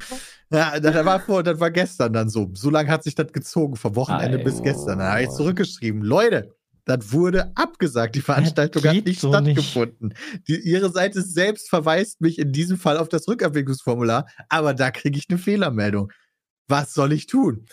[0.52, 2.52] Ja, das war, vor, das war gestern dann so.
[2.54, 5.00] So lange hat sich das gezogen, vom Wochenende Ei, bis gestern.
[5.00, 6.54] Dann habe ich zurückgeschrieben, Leute,
[6.86, 8.16] Das wurde abgesagt.
[8.16, 10.14] Die Veranstaltung hat nicht so stattgefunden.
[10.48, 15.18] Die, ihre Seite selbst verweist mich in diesem Fall auf das Rückabwicklungsformular, aber da kriege
[15.18, 16.12] ich eine Fehlermeldung.
[16.68, 17.66] Was soll ich tun?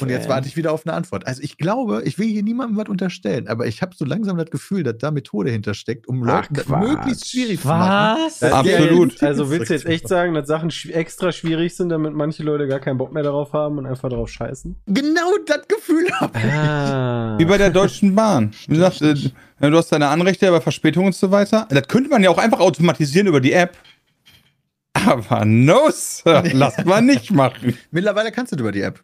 [0.00, 1.26] Und jetzt warte ich wieder auf eine Antwort.
[1.26, 4.50] Also ich glaube, ich will hier niemandem was unterstellen, aber ich habe so langsam das
[4.50, 6.88] Gefühl, dass da Methode hintersteckt, um Ach, Leuten das Quatsch.
[6.88, 8.24] möglichst schwierig zu machen.
[8.24, 8.42] Was?
[8.42, 9.22] Absolut.
[9.22, 12.80] Also willst du jetzt echt sagen, dass Sachen extra schwierig sind, damit manche Leute gar
[12.80, 14.74] keinen Bock mehr darauf haben und einfach darauf scheißen?
[14.86, 16.44] Genau das Gefühl habe ich.
[16.44, 17.38] Ah.
[17.38, 18.52] Wie bei der Deutschen Bahn.
[18.66, 19.14] Wie gesagt, äh,
[19.60, 21.68] du hast deine Anrechte bei Verspätung und so weiter.
[21.70, 23.76] Das könnte man ja auch einfach automatisieren über die App.
[24.94, 27.76] Aber no, Sir, lass mal nicht machen.
[27.90, 29.02] Mittlerweile kannst du das über die App.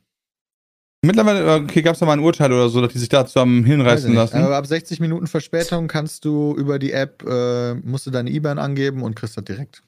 [1.02, 3.60] Mittlerweile, okay, gab es da mal ein Urteil oder so, dass die sich dazu haben
[3.60, 4.36] Weiß ich hinreißen lassen.
[4.36, 8.58] Aber ab 60 Minuten Verspätung kannst du über die App, äh, musst du deine IBAN
[8.58, 9.82] angeben und kriegst das direkt.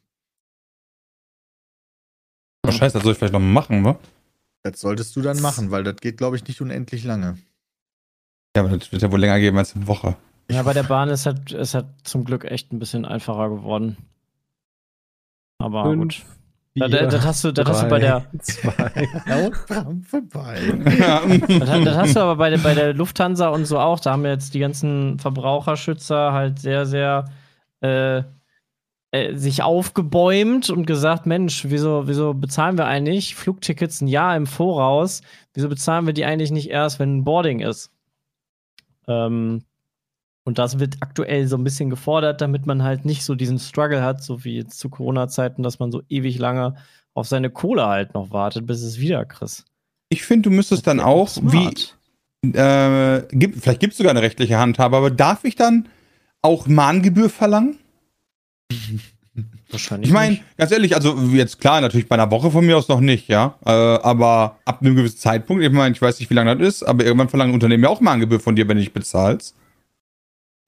[2.66, 3.98] Oh, scheiße, das soll ich vielleicht noch machen, wa?
[4.62, 7.36] Das solltest du dann machen, weil das geht, glaube ich, nicht unendlich lange.
[8.56, 10.16] Ja, aber das wird ja wohl länger geben als eine Woche.
[10.50, 13.96] Ja, bei der Bahn ist halt, ist halt zum Glück echt ein bisschen einfacher geworden.
[15.58, 16.26] Aber Fünf, gut.
[16.74, 18.24] Da, da, das hast du, das hast du bei der,
[20.06, 20.58] vorbei.
[21.58, 24.00] das, das hast du aber bei der, bei der Lufthansa und so auch.
[24.00, 27.26] Da haben jetzt die ganzen Verbraucherschützer halt sehr, sehr
[27.82, 28.22] äh,
[29.14, 34.46] äh, sich aufgebäumt und gesagt, Mensch, wieso, wieso bezahlen wir eigentlich Flugtickets ein Jahr im
[34.46, 35.20] Voraus?
[35.52, 37.92] Wieso bezahlen wir die eigentlich nicht erst, wenn ein Boarding ist?
[39.06, 39.64] Ähm,
[40.44, 44.02] und das wird aktuell so ein bisschen gefordert, damit man halt nicht so diesen Struggle
[44.02, 46.74] hat, so wie jetzt zu Corona-Zeiten, dass man so ewig lange
[47.14, 49.64] auf seine Kohle halt noch wartet, bis es wieder kriegst.
[50.08, 51.96] Ich finde, du müsstest dann auch, Smart.
[52.42, 55.88] wie, äh, gibt, vielleicht gibt es sogar eine rechtliche Handhabe, aber darf ich dann
[56.42, 57.78] auch Mahngebühr verlangen?
[59.70, 60.08] Wahrscheinlich.
[60.08, 63.00] Ich meine, ganz ehrlich, also jetzt klar, natürlich bei einer Woche von mir aus noch
[63.00, 63.54] nicht, ja.
[63.64, 66.82] Äh, aber ab einem gewissen Zeitpunkt, ich meine, ich weiß nicht, wie lange das ist,
[66.82, 69.56] aber irgendwann verlangen Unternehmen ja auch Mahngebühr von dir, wenn du nicht bezahlst.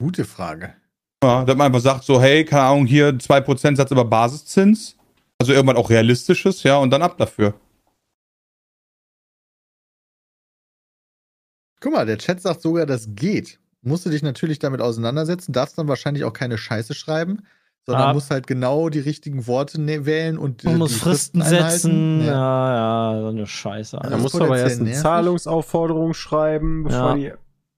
[0.01, 0.75] Gute Frage.
[1.23, 4.97] Ja, dass man einfach sagt, so, hey, keine Ahnung, hier 2% Satz über Basiszins.
[5.39, 7.55] Also irgendwann auch realistisches, ja, und dann ab dafür.
[11.81, 13.59] Guck mal, der Chat sagt sogar, das geht.
[13.83, 17.43] Musst du dich natürlich damit auseinandersetzen, darfst dann wahrscheinlich auch keine Scheiße schreiben,
[17.85, 18.15] sondern Ah.
[18.15, 21.69] musst halt genau die richtigen Worte ne wählen und Man äh, muss die Fristen einhalten.
[21.71, 22.21] setzen.
[22.21, 22.27] Ja.
[22.33, 23.97] Ja, ja, so eine Scheiße.
[24.03, 25.03] Ja, Da musst du aber erst eine nervig.
[25.03, 27.15] Zahlungsaufforderung schreiben, bevor, Ja.
[27.17, 27.33] die,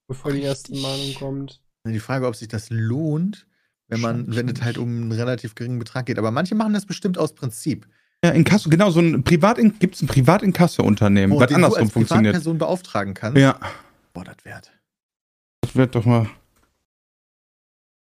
[0.07, 0.73] bevor die erste.
[0.77, 1.61] Mahnung kommt.
[1.93, 3.47] Die Frage, ob sich das lohnt,
[3.89, 6.19] wenn man, wenn es halt um einen relativ geringen Betrag geht.
[6.19, 7.87] Aber manche machen das bestimmt aus Prinzip.
[8.25, 11.85] Ja, Inkasso, genau, so ein Privat, gibt es ein Privatinkasso-Unternehmen, Oh, was den du andersrum
[11.85, 12.33] als funktioniert.
[12.35, 13.39] Privatperson beauftragen kannst.
[13.39, 13.61] Ja,
[14.15, 14.73] Boah, das wert.
[15.61, 16.29] das wird doch mal.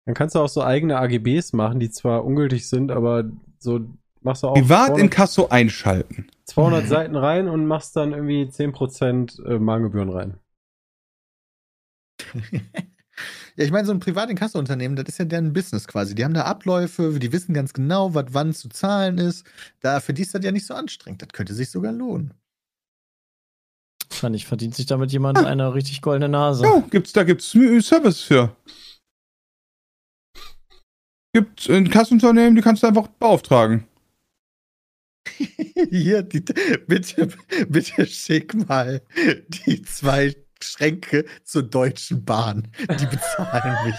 [0.07, 3.25] Dann kannst du auch so eigene AGBs machen, die zwar ungültig sind, aber
[3.59, 3.81] so
[4.23, 6.29] machst du auch 200, Privatinkasso einschalten.
[6.47, 6.89] 200 Mhm.
[6.89, 10.39] Seiten rein und machst dann irgendwie 10% äh, Mahngebühren rein.
[13.57, 16.15] Ja, ich meine, so ein Privatinkasso-Unternehmen, das ist ja deren Business quasi.
[16.15, 19.45] Die haben da Abläufe, die wissen ganz genau, was wann zu zahlen ist.
[19.81, 21.23] Da, für die ist das ja nicht so anstrengend.
[21.23, 22.35] Das könnte sich sogar lohnen.
[24.11, 26.65] Wahrscheinlich verdient sich damit jemand eine richtig goldene Nase.
[26.65, 28.57] Ja, gibt's, da gibt's M- Service für.
[31.35, 33.87] Gibt ein Kassenunternehmen, die kannst du einfach beauftragen.
[35.91, 36.41] Hier, die,
[36.87, 37.29] bitte,
[37.69, 39.03] bitte schick mal
[39.67, 42.69] die zwei Schränke zur Deutschen Bahn.
[42.79, 43.95] Die bezahlen mich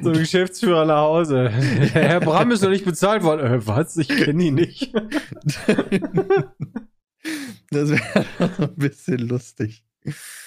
[0.00, 1.48] so ein Geschäftsführer nach Hause.
[1.92, 3.46] Herr Bram ist noch nicht bezahlt worden.
[3.46, 3.96] Äh, was?
[3.96, 4.92] Ich kenne ihn nicht.
[7.70, 8.26] das wäre
[8.58, 9.84] ein bisschen lustig.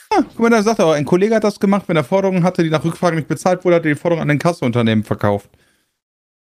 [0.09, 2.43] Ah, guck mal, da sagt er auch, ein Kollege hat das gemacht, wenn er Forderungen
[2.43, 5.49] hatte, die nach Rückfrage nicht bezahlt wurde, hat er die Forderung an den Kassenunternehmen verkauft.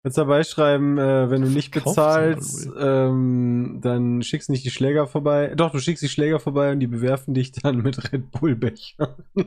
[0.02, 5.06] Kannst dabei schreiben, äh, wenn du nicht Kauf's bezahlst, ähm, dann schickst nicht die Schläger
[5.06, 5.52] vorbei.
[5.54, 9.16] Doch, du schickst die Schläger vorbei und die bewerfen dich dann mit Red Bull Becher.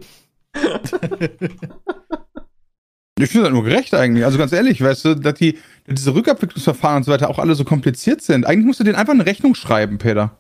[3.18, 4.26] Ich finde das nur gerecht eigentlich.
[4.26, 5.54] Also ganz ehrlich, weißt du, dass die,
[5.86, 8.46] dass diese Rückabwicklungsverfahren und so weiter auch alle so kompliziert sind.
[8.46, 10.38] Eigentlich musst du denen einfach eine Rechnung schreiben, Peter.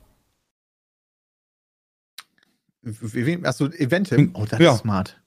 [3.43, 4.32] Achso, Eventim.
[4.34, 4.73] Oh, das Ja.
[4.73, 5.21] ist smart.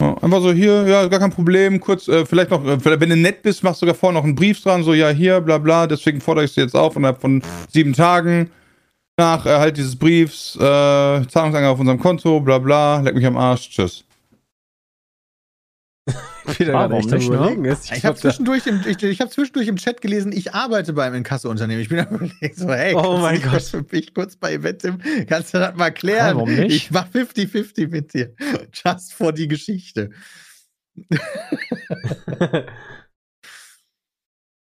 [0.00, 3.42] Einfach so hier, ja, gar kein Problem, kurz, äh, vielleicht noch, äh, wenn du nett
[3.42, 6.20] bist, machst du sogar vorher noch einen Brief dran, so, ja, hier, bla bla, deswegen
[6.20, 8.50] fordere ich es jetzt auf innerhalb von sieben Tagen.
[9.16, 13.70] Nach Erhalt dieses Briefs, äh, Zahlungsangabe auf unserem Konto, bla bla, leck mich am Arsch,
[13.70, 14.04] tschüss.
[16.56, 17.36] Peter gerade echt warum nicht, ne?
[17.36, 17.84] überlegen ist.
[17.86, 21.14] Ich, Ich habe zwischendurch, im- ich, ich hab zwischendurch im Chat gelesen, ich arbeite beim
[21.14, 21.82] Inkassounternehmen.
[21.82, 23.62] Ich bin am überlegen, so, hey, Oh mein Gott.
[23.62, 26.36] für mich kurz bei Eventim, kannst du das mal klären?
[26.36, 26.74] Warum nicht?
[26.74, 28.34] Ich mach 50-50 mit dir.
[28.72, 30.10] Just for die Geschichte.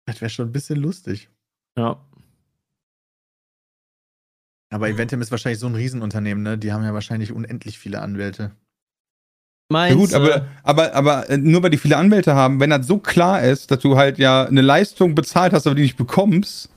[0.09, 1.29] Das wäre schon ein bisschen lustig.
[1.77, 2.01] Ja.
[4.73, 6.59] Aber Eventim ist wahrscheinlich so ein Riesenunternehmen, ne?
[6.59, 8.55] Die haben ja wahrscheinlich unendlich viele Anwälte.
[9.71, 10.17] Ja Meinst gut, du?
[10.17, 13.71] aber, aber, aber äh, nur weil die viele Anwälte haben, wenn das so klar ist,
[13.71, 16.71] dass du halt ja eine Leistung bezahlt hast, aber die nicht bekommst,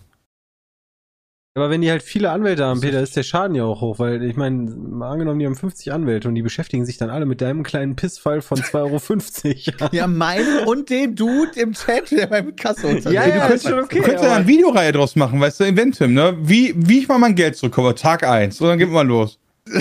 [1.55, 4.23] Aber wenn die halt viele Anwälte haben, Peter, ist der Schaden ja auch hoch, weil
[4.23, 7.41] ich meine, mal angenommen, die haben 50 Anwälte und die beschäftigen sich dann alle mit
[7.41, 9.89] deinem kleinen Pissfall von 2,50 Euro.
[9.91, 13.67] Ja, meinen und den Dude im Chat, der beim Kasse unterwegs Ja, ja, du ist
[13.67, 13.97] schon okay.
[13.97, 16.37] du könntest ja eine Videoreihe draus machen, weißt du, Eventim, ne?
[16.41, 18.61] Wie, wie ich mal mein Geld zurückkomme, Tag 1.
[18.61, 19.37] Und dann geht mal los.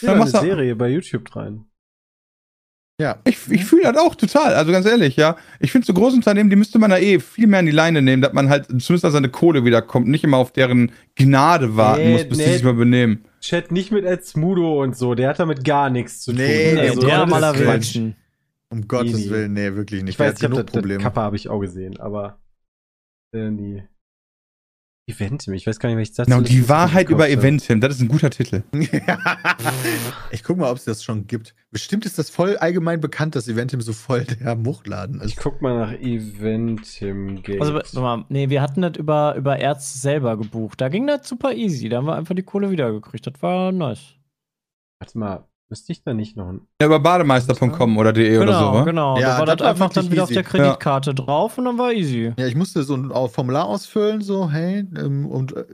[0.00, 1.64] Dann eine machst du- Serie bei YouTube rein.
[3.00, 3.18] Ja.
[3.24, 5.36] Ich, ich fühle das auch total, also ganz ehrlich, ja.
[5.58, 8.02] Ich finde, so große Unternehmen, die müsste man da eh viel mehr an die Leine
[8.02, 12.02] nehmen, dass man halt zumindest an seine Kohle wiederkommt, nicht immer auf deren Gnade warten
[12.02, 12.44] Nee, muss, bis nee.
[12.44, 13.24] die sich mal benehmen.
[13.40, 16.42] Chat nicht mit Ed Smudo und so, der hat damit gar nichts zu tun.
[16.42, 18.16] Nee, Nee, Also, der das ist allerwenigsten.
[18.68, 19.30] Um Gottes Nee, nee.
[19.30, 20.12] Willen, nee, wirklich nicht.
[20.14, 21.02] Ich weiß, Der ich hat habe das, das Probleme.
[21.02, 22.38] Kappa habe ich auch gesehen, aber
[23.32, 23.82] äh, die
[25.10, 27.28] Eventim, ich weiß gar nicht, welches das Genau, alles die Wahrheit über.
[27.28, 28.62] Eventim, das ist ein guter Titel.
[30.30, 31.54] ich guck mal, ob es das schon gibt.
[31.70, 35.42] Bestimmt ist das voll allgemein bekannt, dass Eventim so voll der Muchladen Ich ist.
[35.42, 37.60] guck mal nach Eventim Gate.
[37.60, 40.80] Also, warte mal, nee, wir hatten das über, über Erz selber gebucht.
[40.80, 41.88] Da ging das super easy.
[41.88, 43.26] Da haben wir einfach die Kohle wiedergekriegt.
[43.26, 44.14] Das war nice.
[44.98, 46.60] Warte mal, müsste ich da nicht noch ein.
[46.80, 48.84] Ja, über bademeister.com oder de oder so, Genau, wa?
[48.84, 49.18] genau.
[49.18, 50.34] Ja, da war das das war einfach dann wieder auf easy.
[50.34, 52.32] der Kreditkarte drauf und dann war easy.
[52.36, 55.64] Ja, ich musste so ein Formular ausfüllen, so, hey, ähm, und äh,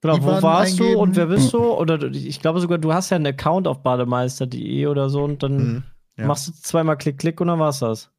[0.00, 0.92] Genau, wo warst eingeben.
[0.92, 1.58] du und wer bist du?
[1.58, 5.58] Oder ich glaube sogar, du hast ja einen Account auf bademeister.de oder so und dann
[5.58, 5.82] hm,
[6.18, 6.26] ja.
[6.26, 8.10] machst du zweimal Klick, Klick und dann war's das.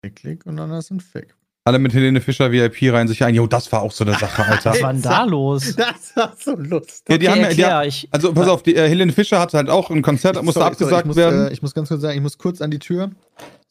[0.00, 1.36] Klick, klick und dann hast du ein Fake.
[1.64, 3.36] Alle mit Helene Fischer VIP rein sich ein.
[3.36, 4.70] Jo, das war auch so eine Sache, Alter.
[4.72, 5.76] Was war denn da los?
[5.76, 7.04] Das war so lustig.
[7.08, 9.38] Ja, die haben ja, die erklär, haben, ich, also pass auf, die, äh, Helene Fischer
[9.38, 11.46] hatte halt auch ein Konzert, das musste Sorry, sorry, abgesagt ich muss, werden.
[11.46, 13.12] Äh, ich muss ganz kurz sagen, ich muss kurz an die Tür.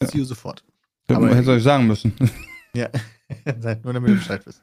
[0.02, 0.64] See you sofort.
[1.10, 2.14] Ja, aber- hätte ich sagen müssen.
[2.74, 2.88] Ja,
[3.84, 4.62] nur damit du Bescheid wisst.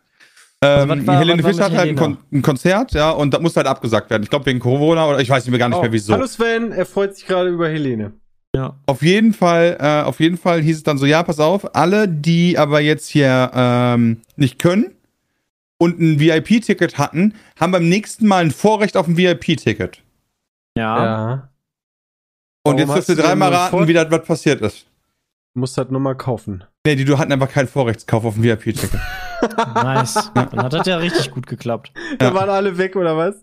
[0.62, 1.96] Ähm, was war- Helene Fischer hat halt ein?
[1.96, 4.22] Kon ein Konzert, ja, und das musste halt abgesagt werden.
[4.22, 6.14] Ich glaube wegen Corona oder ich weiß nicht mehr gar nicht Oh, mehr wieso.
[6.14, 8.14] Hallo Sven, er freut sich gerade über Helene.
[8.58, 8.76] Ja.
[8.86, 12.08] Auf jeden Fall, äh, auf jeden Fall hieß es dann so, ja, pass auf, alle,
[12.08, 14.96] die aber jetzt hier ähm, nicht können
[15.78, 20.02] und ein VIP-Ticket hatten, haben beim nächsten Mal ein Vorrecht auf ein VIP-Ticket.
[20.76, 21.04] Ja.
[21.04, 21.48] Ja.
[22.64, 24.86] Und Warum jetzt dürft ihr dreimal nur raten, wie das was passiert ist.
[25.54, 26.64] Du musst halt nochmal kaufen.
[26.84, 29.00] Nee, die du hatten einfach keinen Vorrechtskauf auf ein VIP-Ticket.
[29.74, 30.32] Nice.
[30.34, 31.92] Dann hat das ja richtig gut geklappt.
[32.18, 33.36] Da waren alle weg, oder was?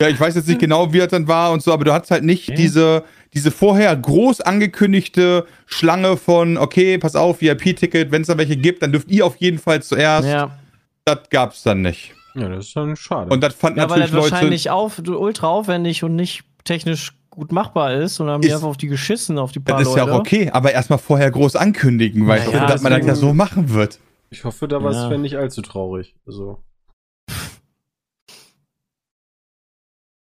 [0.00, 2.12] Ja, ich weiß jetzt nicht genau, wie das dann war und so, aber du hattest
[2.12, 2.56] halt nicht Okay.
[2.56, 3.02] diese,
[3.34, 8.80] diese vorher groß angekündigte Schlange von, okay, pass auf, VIP-Ticket, wenn es da welche gibt,
[8.82, 10.28] dann dürft ihr auf jeden Fall zuerst.
[10.28, 10.56] Ja.
[11.04, 12.14] Das gab's dann nicht.
[12.36, 13.30] Ja, das ist schon schade.
[13.32, 14.32] Und das fanden Ja, weil das natürlich Leute.
[14.34, 18.54] wahrscheinlich auf, ultra aufwendig und nicht technisch gut machbar ist und dann haben die Ist-
[18.54, 20.14] einfach auf die geschissen, auf die paar Das ist ja Leute.
[20.14, 23.70] auch okay, aber erstmal vorher groß ankündigen, du, Naja, dass man das ja so machen
[23.74, 23.98] wird.
[24.30, 25.08] ich hoffe, da war Ja.
[25.08, 26.14] Sven nicht allzu traurig.
[26.26, 26.62] Also.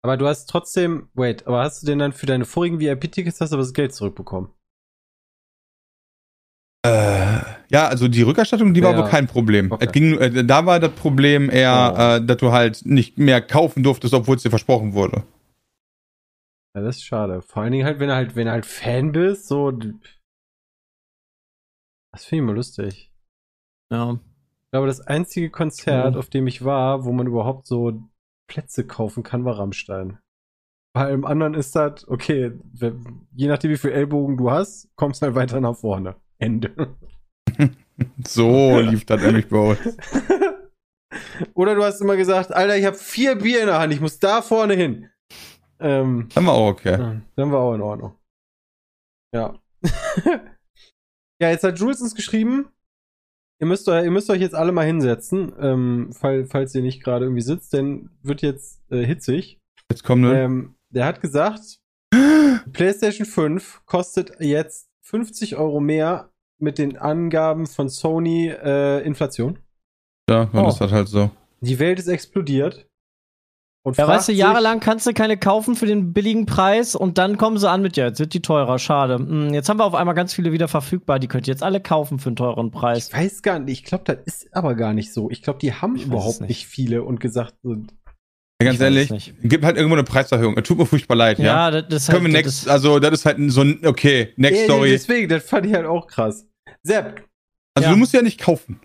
[0.04, 3.50] Aber du hast trotzdem, wait, aber hast du denn dann für deine vorigen VIP-Tickets hast
[3.50, 4.52] du aber das Geld zurückbekommen?
[6.86, 8.98] Äh, ja, also die Rückerstattung, die war Ja.
[9.02, 9.72] wohl kein Problem.
[9.72, 9.86] Okay.
[9.86, 12.00] Es ging, äh, da war das Problem eher, Oh.
[12.22, 15.24] äh, dass du halt nicht mehr kaufen durftest, obwohl es dir versprochen wurde.
[16.76, 17.42] Ja, das ist schade.
[17.42, 19.72] Vor allen Dingen halt, wenn du halt, wenn du halt Fan bist, so.
[22.12, 23.12] Das finde ich mal lustig.
[23.92, 24.12] Ja.
[24.12, 26.18] Ich glaube, das einzige Konzert, Mhm.
[26.18, 28.02] auf dem ich war, wo man überhaupt so
[28.48, 30.18] Plätze kaufen kann, war Rammstein.
[30.94, 35.22] Bei allem anderen ist das, okay, wenn- je nachdem, wie viel Ellbogen du hast, kommst
[35.22, 36.16] du halt weiter nach vorne.
[36.38, 36.96] Ende.
[38.24, 39.80] So lief das nämlich bei uns.
[41.54, 44.20] Oder du hast immer gesagt, Alter, ich habe vier Bier in der Hand, ich muss
[44.20, 45.10] da vorne hin.
[45.80, 47.20] Ähm, Dann war auch okay.
[47.34, 48.16] dann war auch in Ordnung.
[49.34, 49.58] Ja.
[51.42, 52.68] ja, jetzt hat Jules uns geschrieben,
[53.60, 57.02] ihr müsst, euch- ihr müsst euch jetzt alle mal hinsetzen, ähm, fall, falls ihr nicht
[57.02, 59.58] gerade irgendwie sitzt, denn wird jetzt äh, hitzig.
[59.90, 60.40] Jetzt kommt ne?
[60.42, 61.60] Ähm, der hat gesagt,
[62.72, 69.58] PlayStation 5 kostet jetzt 50 Euro mehr mit den Angaben von Sony äh, Inflation.
[70.28, 70.68] Ja, dann Oh.
[70.68, 71.30] ist das halt so.
[71.60, 72.87] Die Welt ist explodiert.
[73.88, 77.36] Und Ja, weißt du, jahrelang kannst du keine kaufen für den billigen Preis und dann
[77.38, 79.16] kommen sie an mit, ja, jetzt wird die teurer, schade.
[79.16, 81.80] Hm, jetzt haben wir auf einmal ganz viele wieder verfügbar, die könnt ihr jetzt alle
[81.80, 83.08] kaufen für einen teuren Preis.
[83.08, 85.30] Ich weiß gar nicht, ich glaube, das ist aber gar nicht so.
[85.30, 86.48] Ich glaube, die haben Ich überhaupt nicht.
[86.50, 87.74] nicht viele und gesagt, Ja,
[88.60, 90.56] ganz Ich ehrlich, gibt halt irgendwo eine Preiserhöhung.
[90.58, 91.44] Es tut mir furchtbar leid, ja.
[91.44, 93.86] Ja, das, das ist Können wir halt, next, das, also das ist halt so ein,
[93.86, 94.90] okay, next Ja, Story.
[94.90, 96.46] deswegen, das fand ich halt auch krass.
[96.82, 97.24] Sepp,
[97.74, 97.92] Also ja.
[97.92, 98.80] du musst ja nicht kaufen.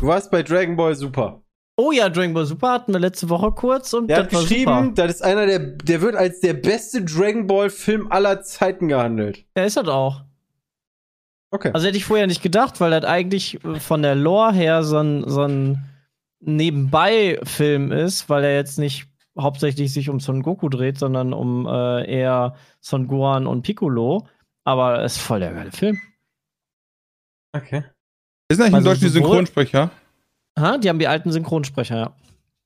[0.00, 1.42] du warst bei Dragon Ball Super.
[1.78, 4.40] Oh ja, Dragon Ball Super hatten wir letzte Woche kurz und Der hat das war
[4.42, 4.92] geschrieben, super.
[5.06, 9.44] das ist einer der, der wird als der beste Dragon Ball Film aller Zeiten gehandelt.
[9.56, 10.22] Ja, ist das auch.
[11.50, 11.70] Okay.
[11.74, 14.98] Also hätte ich vorher nicht gedacht, weil das eigentlich äh, von der Lore her so
[14.98, 15.84] ein, so ein
[16.40, 19.06] Nebenbei-Film ist, weil er jetzt nicht
[19.38, 24.26] hauptsächlich sich um Son Goku dreht, sondern um äh, eher Son Gohan und Piccolo.
[24.64, 25.98] Aber es ist voll der geile Film.
[27.52, 27.84] Okay.
[28.48, 29.90] Ist eigentlich Also ein deutscher sowohl- Synchronsprecher?
[30.58, 30.78] Ha?
[30.78, 32.12] Die haben die alten Synchronsprecher, ja.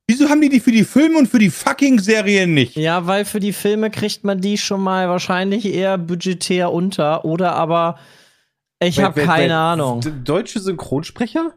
[0.08, 2.74] Wieso haben die die für die Filme und für die fucking Serien nicht?
[2.76, 7.52] Ja, weil für die Filme kriegt man die schon mal wahrscheinlich eher budgetär unter oder
[7.54, 7.96] aber
[8.82, 10.00] ich habe keine Ahnung.
[10.24, 11.52] Deutsche Synchronsprecher?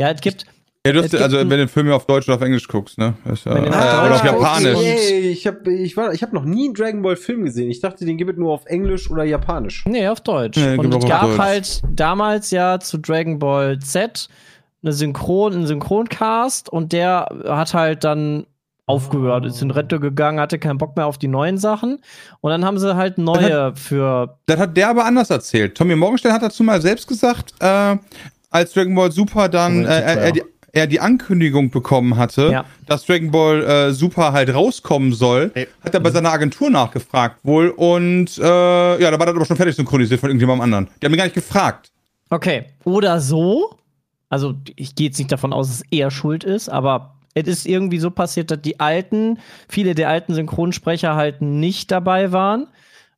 [0.00, 0.46] Ja, es gibt
[0.86, 2.96] Ja, du Es hast, also wenn du den Film auf Deutsch oder auf Englisch guckst,
[2.96, 3.14] ne?
[3.30, 4.78] Ist äh, auf oder auf Japanisch.
[4.78, 7.70] Ey, ich habe ich war, ich hab noch nie einen Dragon Ball Film gesehen.
[7.70, 9.84] Ich dachte, den gibt es nur auf Englisch oder Japanisch.
[9.86, 10.56] Nee, auf Deutsch.
[10.56, 11.38] Nee, und es gab Deutsch.
[11.38, 14.28] halt damals ja zu Dragon Ball Z
[14.82, 18.46] eine Synchron, einen Synchroncast und der hat halt dann
[18.86, 22.00] aufgehört, ist in Rente gegangen, hatte keinen Bock mehr auf die neuen Sachen.
[22.40, 24.38] Und dann haben sie halt neue für.
[24.46, 25.76] Das hat der aber anders erzählt.
[25.76, 27.96] Tommy Morgenstern hat dazu mal selbst gesagt, äh,
[28.50, 30.42] als Dragon Ball Super dann äh, er, er, die,
[30.72, 32.64] er die Ankündigung bekommen hatte, Ja.
[32.86, 35.68] dass Dragon Ball äh, Super halt rauskommen soll, Ey.
[35.82, 38.42] hat er bei seiner Agentur nachgefragt wohl und äh,
[39.00, 40.88] ja, da war das aber schon fertig synchronisiert von irgendjemandem anderen.
[41.00, 41.92] Die haben ihn gar nicht gefragt.
[42.30, 42.64] Okay.
[42.84, 43.76] Oder so.
[44.32, 47.98] Also, ich gehe jetzt nicht davon aus, dass er schuld ist, aber es ist irgendwie
[47.98, 52.66] so passiert, dass die alten, viele der alten Synchronsprecher halt nicht dabei waren.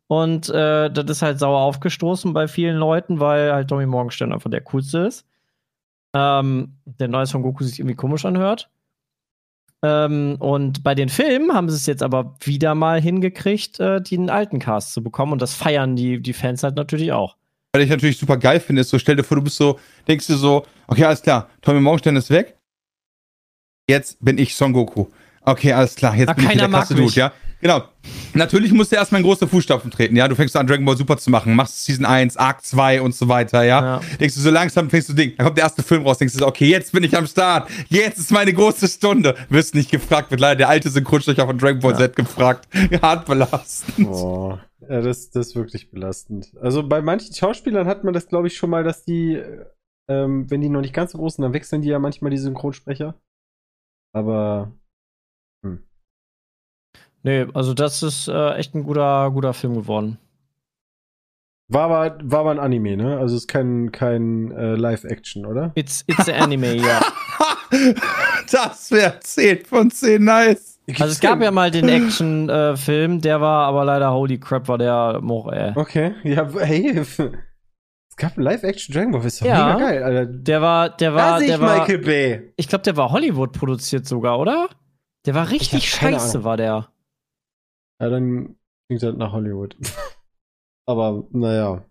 [0.08, 4.50] Und äh, das ist halt sauer aufgestoßen bei vielen Leuten, weil halt Tommy Morgenstern einfach
[4.50, 5.24] der coolste ist.
[6.14, 8.68] Ähm, der neue Son Goku sich irgendwie komisch anhört.
[9.84, 14.30] Ähm, und bei den Filmen haben sie es jetzt aber wieder mal hingekriegt, äh, den
[14.30, 15.32] alten Cast zu bekommen.
[15.32, 17.36] Und das feiern die, die Fans halt natürlich auch.
[17.74, 20.28] Weil ich natürlich super geil finde, ist so, stell dir vor, du bist so, denkst
[20.28, 22.56] du so, okay, alles klar, Tommy Morgenstern ist weg.
[23.90, 25.06] Jetzt bin ich Son Goku.
[25.40, 26.94] Okay, alles klar, jetzt Ah, bin ich der krasse.
[26.94, 27.32] Dude, ja.
[27.64, 27.82] Genau.
[28.34, 30.28] Natürlich musst du erstmal in große Fußstapfen treten, ja.
[30.28, 33.26] Du fängst an, Dragon Ball Super zu machen, machst Season 1, Arc 2 und so
[33.26, 33.80] weiter, ja.
[33.80, 34.00] Ja.
[34.20, 35.32] Denkst du, so langsam fängst du Ding.
[35.38, 37.70] Dann kommt der erste Film raus, denkst du so, okay, jetzt bin ich am Start.
[37.88, 39.34] Jetzt ist meine große Stunde.
[39.48, 42.68] Wirst nicht gefragt, wird leider der alte Synchronsprecher von Dragon Ball Z gefragt.
[43.02, 44.08] Hart belastend.
[44.08, 46.52] Oh, ja, das, das ist wirklich belastend.
[46.60, 49.64] Also bei manchen Schauspielern hat man das, glaube ich, schon mal, dass die, äh,
[50.10, 52.36] ähm, wenn die noch nicht ganz so groß sind, dann wechseln die ja manchmal die
[52.36, 53.14] Synchronsprecher.
[54.12, 54.70] Aber
[57.24, 60.18] Nee, also das ist äh, echt ein guter, guter Film geworden.
[61.68, 63.18] war aber, war aber ein Anime, ne?
[63.18, 65.72] Also ist kein, kein äh, Live-Action, oder?
[65.74, 67.00] It's, it's an Anime, ja.
[68.52, 70.78] Das wäre 10 von 10 nice.
[71.00, 75.18] Also es gab ja mal den Action-Film, der war aber leider holy crap, war der
[75.22, 75.72] Moch, ey.
[75.74, 76.98] Okay, ja, hey.
[76.98, 77.16] Es
[78.16, 79.74] gab einen Live-Action Dragon Ball, ist doch Ja.
[79.74, 80.26] mega geil, Alter.
[80.26, 82.52] Der war, der Da war, sehe ich der war, Michael Bay.
[82.56, 84.68] ich glaube, der war Hollywood produziert sogar, oder?
[85.26, 86.44] Der war richtig scheiße, Ahnung.
[86.44, 86.88] war der.
[88.04, 89.76] Ja, dann klingt das nach Hollywood.
[90.86, 91.84] Aber, naja.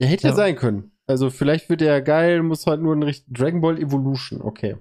[0.00, 0.30] Ja, hätte ja.
[0.30, 0.34] Ja.
[0.36, 0.90] sein können.
[1.06, 4.42] Also, vielleicht wird der geil, muss halt nur ein richtigen Dragon Ball Evolution.
[4.42, 4.76] Okay.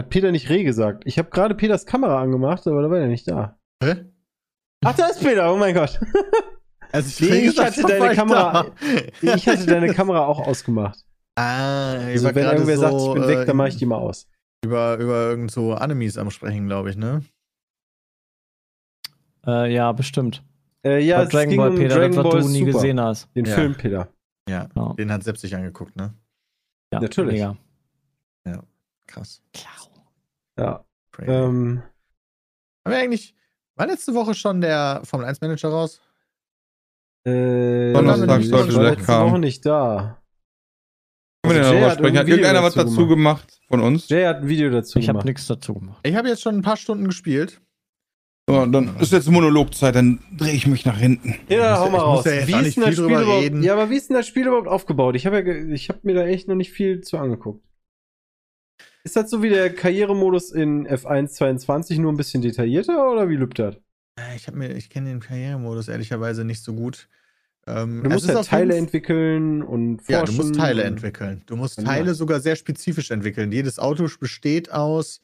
[0.00, 1.04] Hat Peter nicht Reh gesagt.
[1.06, 3.58] Ich habe gerade Peters Kamera angemacht, aber da war er nicht da.
[3.82, 4.06] Hä?
[4.84, 6.00] Ach, da ist Peter, oh mein Gott.
[6.92, 8.70] Also Nee, ich hatte deine ich Kamera-
[9.20, 9.34] da.
[9.34, 10.98] Ich hatte deine Kamera auch ausgemacht.
[11.38, 13.84] Ah, ich Also, wenn irgendwer so, sagt, ich bin weg, äh, dann mache ich die
[13.84, 14.26] mal aus.
[14.64, 17.22] Über, über irgend so Animes am Sprechen, glaube ich, ne?
[19.46, 20.42] Äh, ja, bestimmt.
[20.84, 22.72] Äh, ja, es Dragon ging Ball, um Peter, Dragon das, was Ball du nie Super.
[22.72, 23.28] gesehen hast.
[23.34, 23.54] Den Ja.
[23.54, 24.08] Film, Peter.
[24.48, 24.92] Ja, Ja.
[24.94, 26.14] den hat Sepp sich angeguckt, ne?
[26.92, 27.34] Ja, Natürlich.
[27.34, 27.56] Mega.
[29.08, 29.40] Krass.
[30.58, 30.84] Ja.
[31.12, 31.30] Crazy.
[31.30, 31.82] Ähm,
[32.84, 33.34] Haben wir eigentlich,
[33.76, 36.00] war letzte Woche schon der Formel 1 Manager raus?
[37.24, 39.30] äh, Donnerstag ich sollte der kam.
[39.30, 40.22] Woche nicht da.
[41.42, 42.18] Können wir Also denn Jay darüber hat sprechen?
[42.18, 44.08] Hat irgendeiner was dazu dazu gemacht von uns?
[44.08, 45.26] Jay hat ein Video dazu Ich habe gemacht.
[45.26, 46.00] nichts dazu gemacht.
[46.04, 47.60] Ich habe jetzt schon ein paar Stunden gespielt.
[48.48, 51.34] So, dann ist jetzt Monologzeit, dann drehe ich mich nach hinten.
[51.48, 52.24] Ja, hau mal raus.
[52.26, 53.42] ja wie ist denn das Spiel überhaupt?
[53.42, 53.62] reden.
[53.64, 55.16] Ja, aber wie ist denn das Spiel überhaupt aufgebaut?
[55.16, 57.64] Ich habe ja, ich habe mir da echt noch nicht viel zu angeguckt.
[59.02, 63.34] Ist das so wie der Karrieremodus in F1 22 nur ein bisschen detaillierter oder wie
[63.36, 63.74] lübt das?
[64.18, 67.08] Äh, Ich, mir- ich kenne den Karrieremodus ehrlicherweise nicht so gut.
[67.66, 70.12] Ähm, Du musst ist ja Teile jeden- entwickeln und forschen.
[70.12, 71.42] Ja, du musst Teile entwickeln.
[71.46, 71.84] Du musst.
[71.84, 73.50] Teile sogar sehr spezifisch entwickeln.
[73.50, 75.20] Jedes Auto besteht aus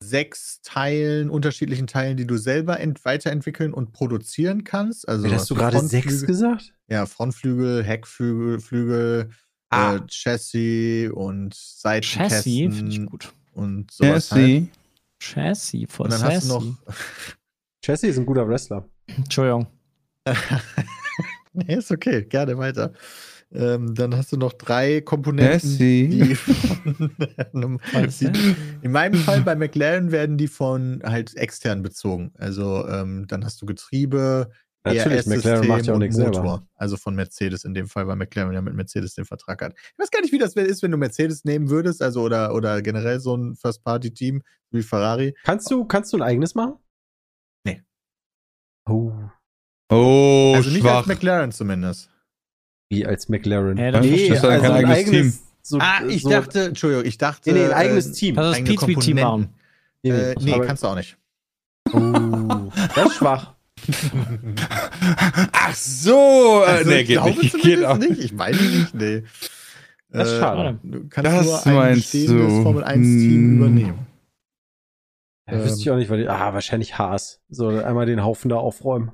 [0.00, 5.08] sechs Teilen, unterschiedlichen Teilen, die du selber ent weiterentwickeln und produzieren kannst.
[5.08, 6.72] Also Wie, hast du gerade sechs gesagt?
[6.88, 9.30] Ja, Frontflügel, Heckflügel, Flügel,
[9.70, 9.96] Ah.
[9.96, 13.32] äh, Chassis und Seitenkästen Chassis finde ich gut.
[13.54, 14.46] und sowas halt.
[14.46, 14.68] Jesse.
[15.20, 16.76] Chassis von Und dann hast du noch
[17.82, 18.88] Jesse ist ein guter Wrestler.
[19.06, 19.66] Entschuldigung.
[21.52, 22.92] nee, ist okay, gerne weiter.
[23.54, 27.80] Ähm, dann hast du noch drei Komponenten, die von
[28.82, 32.32] in meinem Fall bei McLaren werden die von halt extern bezogen.
[32.36, 34.50] Also ähm, dann hast du Getriebe,
[34.86, 36.66] Natürlich, McLaren macht ja auch und nichts selber.
[36.74, 39.74] Also von Mercedes in dem Fall, weil McLaren ja mit Mercedes den Vertrag hat.
[39.76, 42.82] Ich weiß gar nicht, wie das ist, wenn du Mercedes nehmen würdest, also oder, oder
[42.82, 44.42] generell so ein First-Party-Team
[44.72, 45.34] wie Ferrari.
[45.44, 46.74] Kannst du, kannst du ein eigenes machen?
[47.64, 47.82] Nee.
[48.86, 49.12] Oh.
[49.90, 50.98] Oh, also nicht schwach.
[50.98, 52.10] als McLaren zumindest.
[52.90, 53.76] Wie als McLaren.
[53.78, 55.42] Ja, nee, ist das also kein ein eigenes eigenes.
[55.62, 57.50] So, ah, ich so, dachte, Entschuldigung, ich dachte.
[57.52, 58.34] Nee, nee, ein eigenes äh, Team.
[58.36, 59.24] Das ist eigene Pete Team Komponenten.
[59.24, 59.54] machen.
[60.02, 61.16] Äh, nee, kannst du auch nicht.
[61.92, 63.54] Oh, das ist schwach.
[65.52, 67.40] Ach so, äh, Also, nee, ich geht glaube nicht.
[67.42, 67.98] Geht zumindest auch.
[67.98, 68.18] nicht.
[68.20, 69.22] Ich meine nicht, nee.
[70.10, 70.78] Das ist schade.
[70.82, 72.62] Du kannst Das nur ein bestehendes du.
[72.62, 73.56] Formel 1-Team Hm.
[73.56, 73.98] übernehmen.
[75.50, 77.40] Ja, wüsste ich auch nicht, weil die, ah, wahrscheinlich Haas.
[77.48, 79.12] So, einmal den Haufen da aufräumen.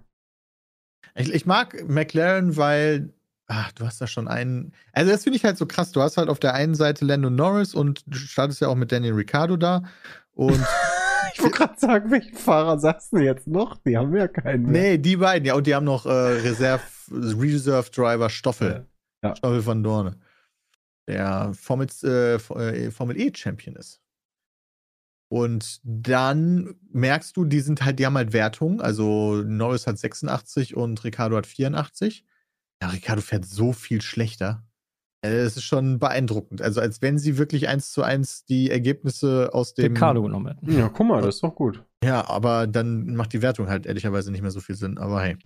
[1.16, 3.12] Ich, ich mag McLaren, weil
[3.50, 4.72] ach, du hast da schon einen.
[4.92, 5.92] Also, das finde ich halt so krass.
[5.92, 8.92] Du hast halt auf der einen Seite Lando Norris und du startest ja auch mit
[8.92, 9.82] Daniel Ricciardo da.
[10.32, 10.64] Und
[11.34, 13.78] Ich wollte gerade sagen, welchen Fahrer sagst du jetzt noch?
[13.78, 14.82] Die haben ja keinen mehr.
[14.82, 18.86] nee, die beiden, ja, und die haben noch äh, Reserve, Reserve Driver Stoffel.
[19.22, 19.36] Ja.
[19.36, 20.18] Stoffel van Dorne.
[21.08, 24.00] Der Formel, äh, äh, Formel E Champion ist.
[25.28, 28.80] Und dann merkst du, die sind halt, die haben halt Wertungen.
[28.80, 32.24] Also Norris hat 86 und Ricardo hat 84.
[32.82, 34.64] Ja, Ricardo fährt so viel schlechter.
[35.22, 36.62] Äh, Es ist schon beeindruckend.
[36.62, 39.92] Also als wenn sie wirklich eins zu eins die Ergebnisse aus dem.
[39.92, 40.72] Ricardo genommen hätten.
[40.78, 41.84] Ja, guck mal, das ist doch gut.
[42.02, 44.98] Ja, aber dann macht die Wertung halt ehrlicherweise nicht mehr so viel Sinn.
[44.98, 45.36] Aber hey.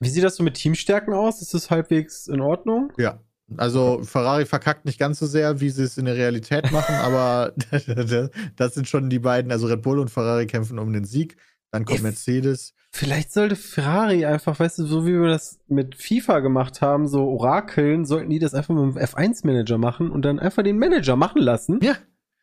[0.00, 1.42] Wie sieht das so mit Teamstärken aus?
[1.42, 2.92] Ist das halbwegs in Ordnung?
[2.98, 3.20] Ja.
[3.56, 7.52] Also Ferrari verkackt nicht ganz so sehr, wie sie es in der Realität machen, aber
[8.56, 9.50] das sind schon die beiden.
[9.50, 11.36] Also Red Bull und Ferrari kämpfen um den Sieg.
[11.70, 12.74] Dann kommt Mercedes.
[12.98, 17.28] Vielleicht sollte Ferrari einfach, weißt du, so wie wir das mit FIFA gemacht haben, so
[17.28, 21.40] Orakeln, sollten die das einfach mit dem F1-Manager machen und dann einfach den Manager machen
[21.40, 21.78] lassen.
[21.80, 21.96] Ja.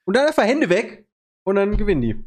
[0.06, 1.10] Und dann einfach Hände weg
[1.44, 2.24] und dann gewinnen die.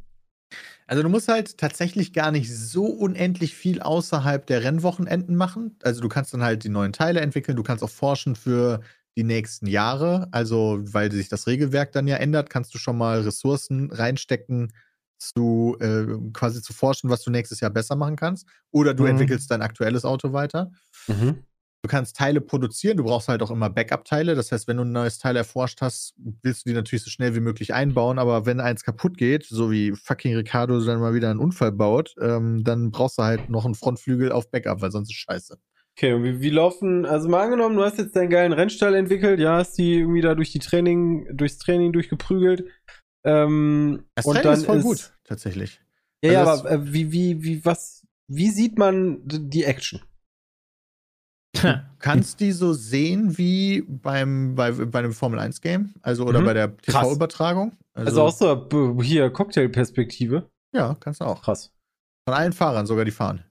[0.87, 5.79] Also du musst halt tatsächlich gar nicht so unendlich viel außerhalb der Rennwochenenden machen.
[5.83, 8.83] Also du kannst dann halt die neuen Teile entwickeln, du kannst auch forschen für
[9.17, 10.29] die nächsten Jahre.
[10.33, 14.75] Also weil sich das Regelwerk dann ja ändert, kannst du schon mal Ressourcen reinstecken,
[15.19, 18.47] zu äh, quasi zu forschen, was du nächstes Jahr besser machen kannst.
[18.71, 19.11] Oder du Mhm.
[19.11, 20.71] entwickelst dein aktuelles Auto weiter.
[21.09, 21.45] Mhm.
[21.83, 24.35] Du kannst Teile produzieren, du brauchst halt auch immer Backup-Teile.
[24.35, 27.37] Das heißt, wenn du ein neues Teil erforscht hast, willst du die natürlich so schnell
[27.37, 28.19] wie möglich einbauen.
[28.19, 32.17] Aber wenn eins kaputt geht, so wie fucking Ricardo dann mal wieder einen Unfall baut,
[32.21, 35.57] ähm, dann brauchst du halt noch einen Frontflügel auf Backup, weil sonst ist scheiße.
[35.97, 39.41] Okay, und wie, wie laufen, also mal angenommen, du hast jetzt deinen geilen Rennstall entwickelt,
[39.41, 42.65] ja, hast die irgendwie da durch die Training, durchs Training durchgeprügelt.
[43.29, 45.81] Ähm, Das und dann ist voll gut, tatsächlich.
[46.25, 50.01] Ja, ja, Also aber äh, wie, wie, wie, was, wie sieht man die Action?
[51.55, 56.45] Du kannst die so sehen wie beim, bei, bei einem Formel-1-Game, also oder Mhm.
[56.45, 56.77] bei der.
[56.77, 57.77] TV-Übertragung.
[57.95, 60.49] Also, aus der B- hier Cocktailperspektive.
[60.73, 61.43] Ja, kannst du auch.
[61.43, 61.73] Krass.
[62.29, 63.45] Von allen Fahrern, sogar die fahren.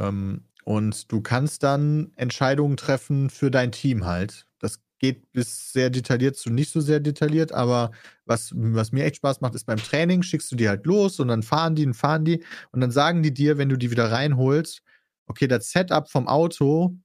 [0.00, 4.46] Ähm, und du kannst dann Entscheidungen treffen für dein Team halt.
[4.58, 7.92] Das geht bis sehr detailliert zu nicht so sehr detailliert, aber
[8.26, 11.28] was, was mir echt Spaß macht, ist beim Training schickst du die halt los und
[11.28, 14.12] dann fahren die und fahren die und dann sagen die dir, wenn du die wieder
[14.12, 14.82] reinholst,
[15.26, 16.96] okay, das Setup vom Auto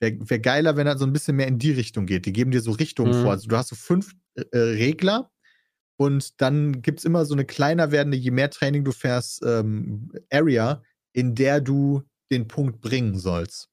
[0.00, 2.26] wäre wär geiler, wenn er so ein bisschen mehr in die Richtung geht.
[2.26, 3.14] Die geben dir so Richtungen Mhm.
[3.14, 3.32] vor.
[3.32, 5.30] Also du hast so fünf äh, Regler
[5.96, 10.10] und dann gibt es immer so eine kleiner werdende, je mehr Training du fährst, ähm,
[10.32, 10.82] Area,
[11.12, 12.02] in der du
[12.32, 13.70] den Punkt bringen sollst.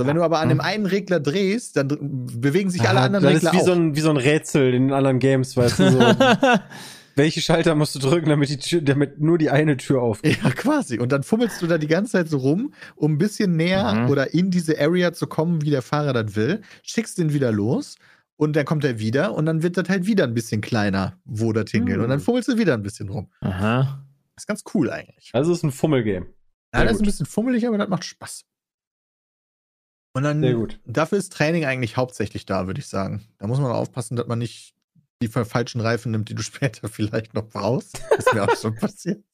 [0.00, 3.24] So, wenn du aber an dem einen Regler drehst, dann bewegen sich alle Ah, anderen
[3.24, 3.66] das Regler ist wie auch.
[3.66, 5.98] so, ein, wie so ein Rätsel in den anderen Games, weißt du, so.
[7.16, 10.38] welche Schalter musst du drücken, damit die Tür, damit nur die eine Tür aufgeht?
[10.40, 11.00] Ja, quasi.
[11.00, 14.10] Und dann fummelst du da die ganze Zeit so rum, um ein bisschen näher Mhm.
[14.10, 16.62] oder in diese Area zu kommen, wie der Fahrer das will.
[16.84, 17.96] Schickst den wieder los
[18.36, 21.52] und dann kommt er wieder und dann wird das halt wieder ein bisschen kleiner, wo
[21.52, 21.96] das hingeht.
[21.96, 22.04] Mhm.
[22.04, 23.32] Und dann fummelst du wieder ein bisschen rum.
[23.40, 24.04] Aha.
[24.36, 25.30] Das ist ganz cool eigentlich.
[25.32, 26.26] Also es ist ein Fummelgame.
[26.72, 28.44] Ja, das ist ein bisschen fummelig, aber das macht Spaß.
[30.18, 30.42] Und dann,
[30.86, 33.24] dafür ist Training eigentlich hauptsächlich da, würde ich sagen.
[33.38, 34.74] Da muss man aufpassen, dass man nicht
[35.22, 38.00] die fa- falschen Reifen nimmt, die du später vielleicht noch brauchst.
[38.16, 39.24] Ist mir auch schon passiert.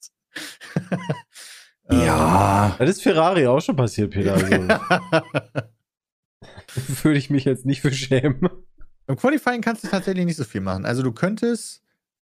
[1.89, 2.75] Ähm, Ja.
[2.79, 4.33] Das ist Ferrari auch schon passiert, Peter.
[4.33, 4.47] Also
[7.03, 8.49] würde ich mich jetzt nicht für schämen.
[9.07, 10.85] Im Qualifying kannst du tatsächlich nicht so viel machen.
[10.85, 11.83] Also du könntest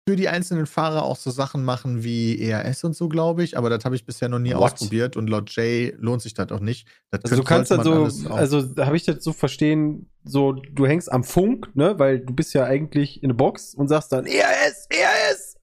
[0.09, 3.68] für die einzelnen Fahrer auch so Sachen machen wie ERS und so, glaube ich, aber
[3.68, 4.72] das habe ich bisher noch nie What?
[4.72, 6.88] ausprobiert und laut Jay lohnt sich das auch nicht.
[7.11, 10.86] Das Also du kannst dann so, auch- also habe ich das so verstehen, so du
[10.86, 14.24] hängst am Funk, ne, weil du bist ja eigentlich in der Box und sagst dann
[14.24, 15.56] ERS, ERS.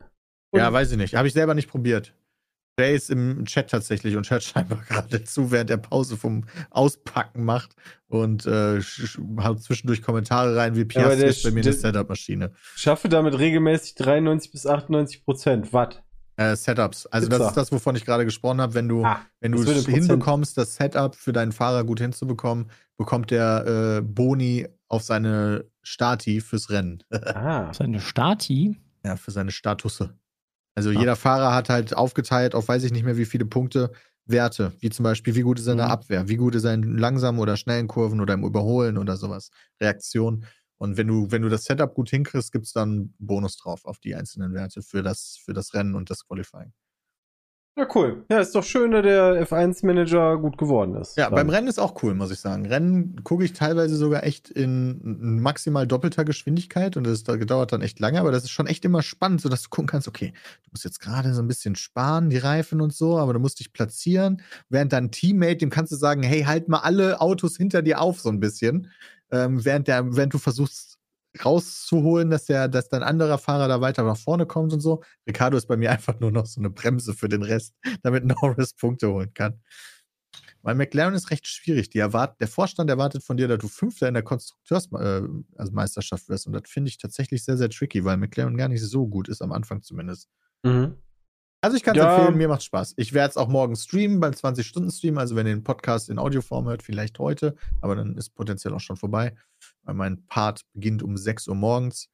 [0.51, 1.15] Und ja, weiß ich nicht.
[1.15, 2.13] Habe ich selber nicht probiert.
[2.77, 7.45] Jay ist im Chat tatsächlich und hört scheinbar gerade zu, während er Pause vom Auspacken
[7.45, 7.75] macht
[8.07, 8.81] und äh,
[9.41, 12.51] haut zwischendurch Kommentare rein, wie Piastri der ist bei mir eine Setup-Maschine.
[12.75, 15.73] schaffe damit regelmäßig 93 bis 98 Prozent.
[15.73, 16.03] Watt.
[16.37, 17.05] Äh, Setups.
[17.05, 17.39] Also Pizza.
[17.39, 18.73] das ist das, wovon ich gerade gesprochen habe.
[18.73, 23.31] Wenn du, Ah, wenn du es hinbekommst, das Setup für deinen Fahrer gut hinzubekommen, bekommt
[23.31, 27.01] der äh, Boni auf seine Stati fürs Rennen.
[27.11, 27.73] Ah.
[27.73, 28.77] Seine Stati?
[29.05, 30.17] ja, für seine Statusse.
[30.75, 31.05] Also Ah.
[31.05, 33.91] jeder Fahrer hat halt aufgeteilt auf weiß ich nicht mehr wie viele Punkte
[34.25, 35.89] Werte, wie zum Beispiel, wie gut ist in der Mhm.
[35.89, 39.51] Abwehr, wie gut ist er in langsamen oder schnellen Kurven oder im Überholen oder sowas,
[39.79, 40.45] Reaktion.
[40.77, 43.85] Und wenn du, wenn du das Setup gut hinkriegst, gibt es dann einen Bonus drauf
[43.85, 46.73] auf die einzelnen Werte für das, für das Rennen und das Qualifying.
[47.77, 48.23] Ja, cool.
[48.31, 51.17] Ja, ist doch schön, dass der F1-Manager gut geworden ist.
[51.17, 51.35] Ja, Dann.
[51.35, 52.65] beim Rennen ist auch cool, muss ich sagen.
[52.65, 57.81] Rennen gucke ich teilweise sogar echt in maximal doppelter Geschwindigkeit und das da- dauert dann
[57.81, 60.31] echt lange, aber das ist schon echt immer spannend, sodass du gucken kannst, okay,
[60.63, 63.59] du musst jetzt gerade so ein bisschen sparen, die Reifen und so, aber du musst
[63.59, 67.81] dich platzieren, während dein Teammate, dem kannst du sagen, hey, halt mal alle Autos hinter
[67.81, 68.89] dir auf, so ein bisschen,
[69.31, 70.94] ähm, während, der, während du versuchst
[71.43, 75.03] rauszuholen, dass der, dass dein anderer Fahrer da weiter nach vorne kommt und so.
[75.27, 78.73] Ricardo ist bei mir einfach nur noch so eine Bremse für den Rest, damit Norris
[78.73, 79.61] Punkte holen kann.
[80.61, 81.89] Weil McLaren ist recht schwierig.
[81.91, 86.33] Die erwart der Vorstand erwartet von dir, dass du Fünfter in der Konstrukteursmeisterschaft äh, also
[86.33, 86.47] wirst.
[86.47, 89.43] Und das finde ich tatsächlich sehr, sehr tricky, weil McLaren gar nicht so gut ist,
[89.43, 90.27] am Anfang zumindest.
[90.63, 90.95] Mhm.
[91.61, 92.15] Also ich kann es Ja.
[92.15, 92.93] empfehlen, mir macht Spaß.
[92.97, 95.17] Ich werde es auch morgen streamen beim 20-Stunden-Stream.
[95.17, 98.79] Also wenn ihr den Podcast in Audioform hört, vielleicht heute, aber dann ist potenziell auch
[98.79, 99.35] schon vorbei.
[99.85, 102.09] Weil mein Part beginnt um 6 Uhr morgens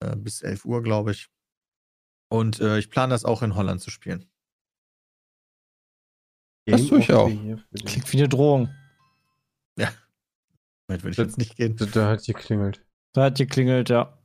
[0.00, 1.28] äh, bis 11 Uhr, glaube ich.
[2.30, 4.28] Und äh, ich plane das auch in Holland zu spielen.
[6.66, 7.26] Das tue ich auch.
[7.28, 8.74] Klingt wie eine Drohung.
[10.86, 11.76] Damit würde ich Das- jetzt nicht gehen.
[11.94, 12.84] Da, hat geklingelt.
[13.14, 14.18] Da hat geklingelt, ja.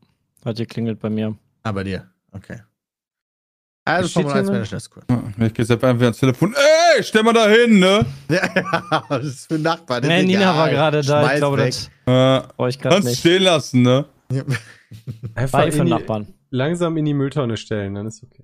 [0.43, 1.37] Hat geklingelt bei mir.
[1.63, 2.63] Aber dir, okay.
[3.85, 4.53] Also Formel hier 1 noch?
[4.55, 5.03] Manager ist cool.
[5.47, 6.53] Ich gehe jetzt einfach ans Telefon.
[6.53, 8.05] Ey, stell mal da hin, ne?
[8.29, 10.05] Ja, das ist für Nachbarn.
[10.05, 11.31] Nee, Nina war gerade da.
[11.31, 11.67] Ich glaube, weg.
[11.67, 13.19] das Äh, brauche ich gerade kannst nicht.
[13.19, 14.05] stehen lassen, ne?
[15.35, 16.27] Einfach für die, Nachbarn.
[16.51, 18.43] langsam in die Mülltonne stellen, dann ist okay.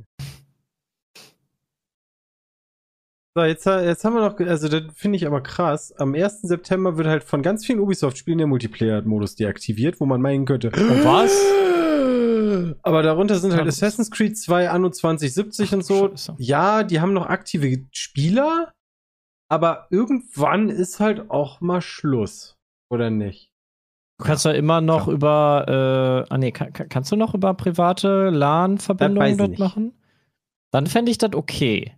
[3.38, 5.94] So, jetzt, jetzt haben wir noch, also das finde ich aber krass.
[5.98, 6.44] Am 1.
[6.44, 11.34] September wird halt von ganz vielen Ubisoft-Spielen der Multiplayer-Modus deaktiviert, wo man meinen könnte, was?
[12.84, 16.10] Aber darunter sind halt Ja, das- Assassin's Creed 2 Anno 2070 und so.
[16.10, 16.36] Scheiße.
[16.38, 18.72] Ja, die haben noch aktive Spieler,
[19.50, 22.58] aber irgendwann ist halt auch mal Schluss.
[22.90, 23.50] Oder nicht?
[24.20, 27.54] Du kannst ja immer noch über, äh, ah nee, kann, kann- kannst du noch über
[27.54, 29.60] private Das LAN-Verbindungen dort nicht.
[29.60, 29.94] machen?
[30.72, 31.94] Dann fände ich das okay.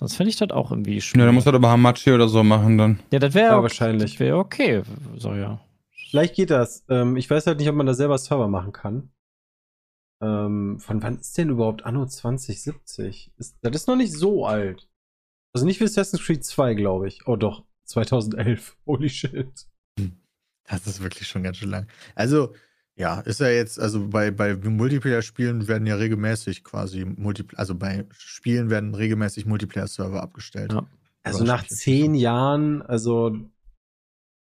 [0.00, 1.18] Sonst fände ich das auch irgendwie schön.
[1.20, 3.00] Ja, dann muss er aber Hamachi oder so machen dann.
[3.12, 3.62] ja, das wäre Ja, okay.
[3.62, 4.12] wahrscheinlich.
[4.12, 4.82] Das wäre okay.
[5.16, 5.60] So, ja.
[6.10, 6.84] Vielleicht geht das.
[6.88, 9.10] Ähm, ich weiß halt nicht, ob man da selber Server machen kann.
[10.20, 13.32] Ähm, von wann ist denn überhaupt Anno 2070?
[13.36, 14.88] Ist, das ist noch nicht so alt.
[15.52, 17.26] Also nicht wie Assassin's Creed 2, glaube ich.
[17.26, 18.76] Oh doch, 2011.
[18.86, 19.66] Holy shit.
[20.68, 21.86] Das ist wirklich schon ganz schön lang.
[22.14, 22.54] Also,
[22.94, 28.06] ja, ist ja jetzt, also bei, bei Multiplayer-Spielen werden ja regelmäßig quasi Multiplayer, also bei
[28.10, 30.72] Spielen werden regelmäßig Multiplayer-Server abgestellt.
[30.72, 30.86] Ja.
[31.22, 33.36] Also nach zehn Jahren, also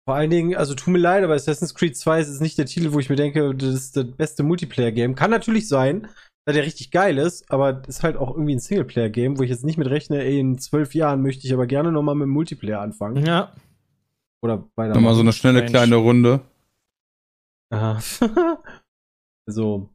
[0.07, 2.93] vor allen Dingen, also tut mir leid, aber Assassin's Creed 2 ist nicht der Titel,
[2.93, 5.15] wo ich mir denke, das ist das beste Multiplayer-Game.
[5.15, 6.09] Kann natürlich sein,
[6.45, 9.65] da der richtig geil ist, aber ist halt auch irgendwie ein Singleplayer-Game, wo ich jetzt
[9.65, 12.81] nicht mit rechne, ey, in zwölf Jahren möchte ich aber gerne nochmal mit dem Multiplayer
[12.81, 13.25] anfangen.
[13.25, 13.55] Ja.
[14.43, 14.93] Oder weiter.
[14.95, 15.71] Nochmal so eine schnelle Strange.
[15.71, 16.41] kleine Runde.
[17.73, 17.99] Aha.
[19.47, 19.89] also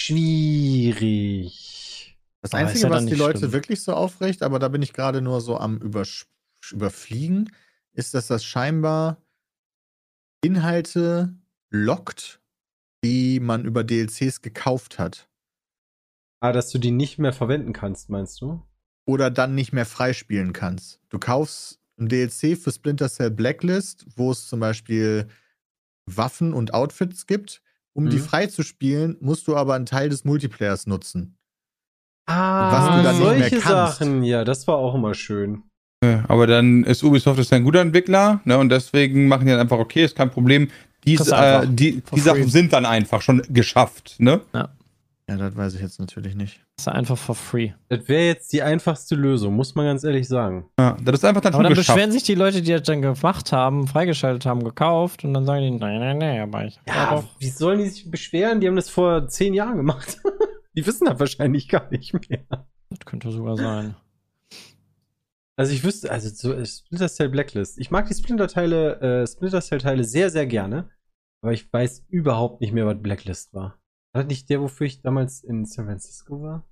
[0.00, 1.76] schwierig.
[2.40, 3.52] Das Aber ist Einzige, was die Leute schlimm.
[3.52, 6.26] wirklich so aufrecht, aber da bin ich gerade nur so am Übersch
[6.72, 7.50] Überfliegen,
[7.98, 9.20] ist, dass das scheinbar
[10.42, 11.34] Inhalte
[11.70, 12.40] lockt,
[13.04, 15.28] die man über DLCs gekauft hat.
[16.40, 18.62] Ah, dass du die nicht mehr verwenden kannst, meinst du?
[19.06, 21.00] Oder dann nicht mehr freispielen kannst.
[21.08, 25.26] Du kaufst ein DLC für Splinter Cell Blacklist, wo es zum Beispiel
[26.06, 27.60] Waffen und Outfits gibt.
[27.94, 28.22] Um die Mhm.
[28.22, 31.36] freizuspielen, musst du aber einen Teil des Multiplayers nutzen.
[32.28, 33.98] Ah, Was du dann nicht solche mehr kannst.
[33.98, 35.64] Sachen, ja, das war auch immer schön.
[36.02, 38.56] Ja, Aber dann ist Ubisoft ist ein guter Entwickler, ne?
[38.58, 40.68] Und deswegen machen die dann einfach, okay, ist kein Problem.
[41.04, 44.40] Dies, äh, die die Sachen sind dann einfach schon geschafft, ne?
[44.52, 46.60] Ja, das weiß ich jetzt natürlich nicht.
[46.76, 47.72] Das ist einfach for free.
[47.88, 50.66] Das wäre jetzt die einfachste Lösung, muss man ganz ehrlich sagen.
[50.78, 51.96] Ja, das ist einfach dann Aber schon dann geschafft.
[51.96, 55.62] beschweren sich die Leute, die das dann gemacht haben, freigeschaltet haben, gekauft und dann sagen
[55.62, 57.24] die, nein, nein, nein, aber ich hab Ja, doch.
[57.40, 58.60] wie sollen die sich beschweren?
[58.60, 60.16] Die haben das vor zehn Jahren gemacht.
[60.76, 62.44] die wissen das wahrscheinlich gar nicht mehr.
[62.88, 63.96] Das könnte sogar sein.
[65.58, 67.78] Also ich wüsste, also so äh, Splinter Cell Blacklist.
[67.78, 70.88] Ich mag die Splinter-Teile, äh, Splinter Cell-Teile sehr, sehr gerne.
[71.42, 73.80] Aber ich weiß überhaupt nicht mehr, was Blacklist war.
[74.12, 76.68] War das nicht der, wofür ich damals in San Francisco war?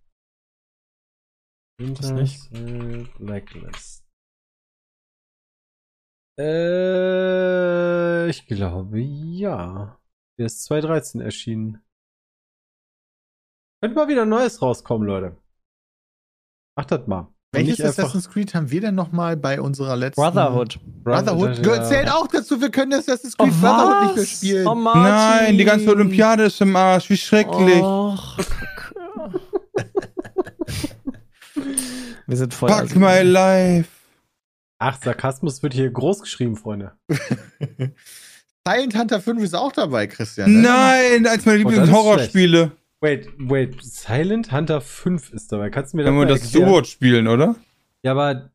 [1.81, 2.43] Nicht.
[2.43, 4.07] Cell Blacklist.
[6.39, 10.01] Äh, ich glaube, ja.
[10.39, 11.83] Der ist 2013 erschienen.
[13.83, 15.37] Könnte mal wieder Neues rauskommen, Leute.
[16.77, 17.36] Macht das mal.
[17.57, 20.79] Welches Assassin's Creed haben wir denn nochmal bei unserer letzten Brotherhood.
[21.03, 21.85] Brotherhood Ja.
[21.85, 24.67] zählt auch dazu, wir können Assassin's Creed Brotherhood nicht mehr spielen.
[24.67, 24.75] Oh.
[24.75, 27.09] Nein, die ganze Olympiade ist im Arsch.
[27.11, 27.83] Wie schrecklich.
[27.83, 28.39] Och,
[32.27, 32.69] Wir sind voll.
[32.69, 32.99] Fuck assi.
[32.99, 33.89] my life.
[34.79, 36.93] Ach, Sarkasmus wird hier groß geschrieben, Freunde.
[38.69, 40.53] Silent Hunter 5 ist auch dabei, Christian.
[40.53, 40.61] ne?
[40.63, 42.73] Nein, eins meiner Oh, Lieblings-Horrorspiele.
[43.03, 45.71] Wait, wait, Silent Hunter 5 ist dabei.
[45.71, 46.55] Kannst du mir das Wenn wir das?
[46.55, 47.57] U-Boot spielen, oder?
[48.03, 48.51] Ja, aber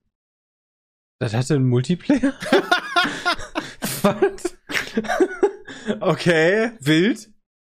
[1.19, 2.33] das hatte einen Multiplayer?
[4.01, 4.57] Was?
[5.99, 7.29] okay, wild.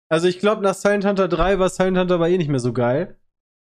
[0.10, 2.74] Also ich glaube, nach Silent Hunter 3 war Silent Hunter aber eh nicht mehr so
[2.74, 3.20] geil.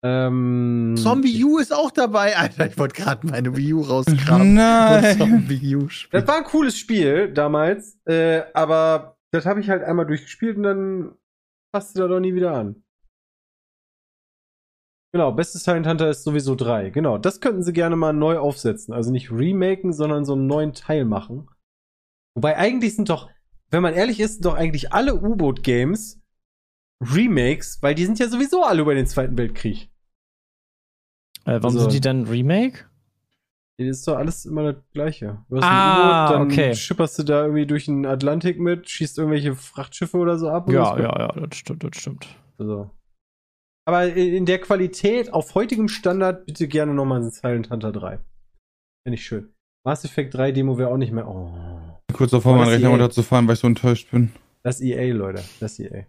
[0.04, 2.38] Ähm, Zombie U ist auch dabei.
[2.38, 4.54] Alter, ich wollte gerade meine Wii U rauskramen.
[4.54, 5.18] Nein.
[5.18, 6.22] Zombie U spielen.
[6.22, 10.64] Das war ein cooles Spiel damals, äh, aber das habe ich halt einmal durchgespielt und
[10.64, 11.16] dann
[11.74, 12.84] passte da doch nie wieder an.
[15.16, 16.90] Genau, bestes Silent Hunter ist sowieso 3.
[16.90, 18.94] Genau, das könnten sie gerne mal neu aufsetzen.
[18.94, 21.48] Also nicht remaken, sondern so einen neuen Teil machen.
[22.34, 23.30] Wobei eigentlich sind doch,
[23.72, 26.22] wenn man ehrlich ist, sind doch eigentlich alle U-Boot-Games
[27.02, 29.90] Remakes, weil die sind ja sowieso alle über den Zweiten Weltkrieg.
[31.46, 32.84] Äh, warum Also- sind die dann Remake?
[33.78, 35.46] Das ist doch alles immer das Gleiche.
[35.48, 36.76] Du hast Ah, ein U-Boot, dann okay.
[36.76, 40.70] schipperst du da irgendwie durch den Atlantik mit, schießt irgendwelche Frachtschiffe oder so ab.
[40.70, 42.28] Ja, ja, ja, das stimmt, das stimmt.
[42.58, 42.92] Also.
[43.88, 48.18] Aber in der Qualität, auf heutigem Standard, bitte gerne nochmal ein Silent Hunter 3.
[49.04, 49.54] Finde ich schön.
[49.86, 51.28] Mass Effect 3 Demo wäre auch nicht mehr.
[51.28, 51.54] Oh.
[52.14, 52.92] Kurz davor, meinen Rechner EA.
[52.92, 54.32] runterzufahren, weil ich so enttäuscht bin.
[54.64, 55.44] Das EA, Leute.
[55.60, 56.06] Das EA.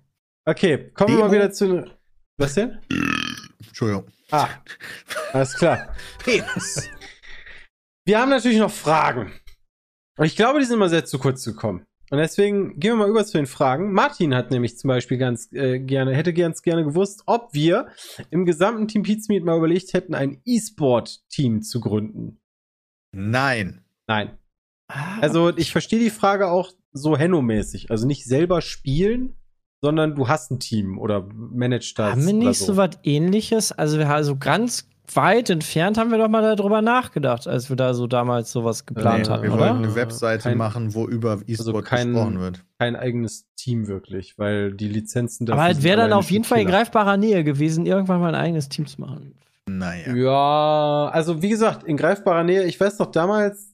[0.47, 1.29] Okay, kommen wir Demo?
[1.29, 1.67] mal wieder zu.
[1.69, 1.91] den-
[2.39, 2.79] Was denn?
[3.67, 4.07] Entschuldigung.
[4.31, 4.49] Ah,
[5.33, 5.95] alles klar.
[6.25, 6.89] Penis.
[8.07, 9.33] Wir haben natürlich noch Fragen.
[10.19, 11.86] Und ich glaube, die sind mal sehr zu kurz gekommen.
[12.11, 13.93] Und deswegen gehen wir mal über zu den Fragen.
[13.93, 17.89] Martin hat nämlich zum Beispiel ganz äh, gerne, hätte ganz gerne gewusst, ob wir
[18.31, 22.41] im gesamten Team Pizmeet mal überlegt hätten, ein E-Sport-Team zu gründen.
[23.13, 23.85] Nein.
[24.07, 24.39] Nein.
[25.21, 27.91] Also ich verstehe die Frage auch so Henno-mäßig.
[27.91, 29.35] Also nicht selber spielen,
[29.83, 32.13] sondern du hast ein Team oder managst das.
[32.13, 33.73] haben wir nicht so was ähnliches?
[33.73, 37.77] Also wir haben so ganz weit entfernt haben wir doch mal darüber nachgedacht, als wir
[37.77, 39.61] da so damals sowas geplant Nee, hatten, wir oder?
[39.71, 42.65] wollten eine Webseite Kein- machen, wo über E-Sport kein- gesprochen wird.
[42.79, 46.45] Kein eigenes Team wirklich, weil die Lizenzen Aber dafür es sind wäre dann auf jeden
[46.45, 49.35] Fall in greifbarer Nähe gewesen, irgendwann mal ein eigenes Team zu machen.
[49.69, 50.15] Naja.
[50.15, 53.73] Ja, also wie gesagt, in greifbarer Nähe, ich weiß noch damals,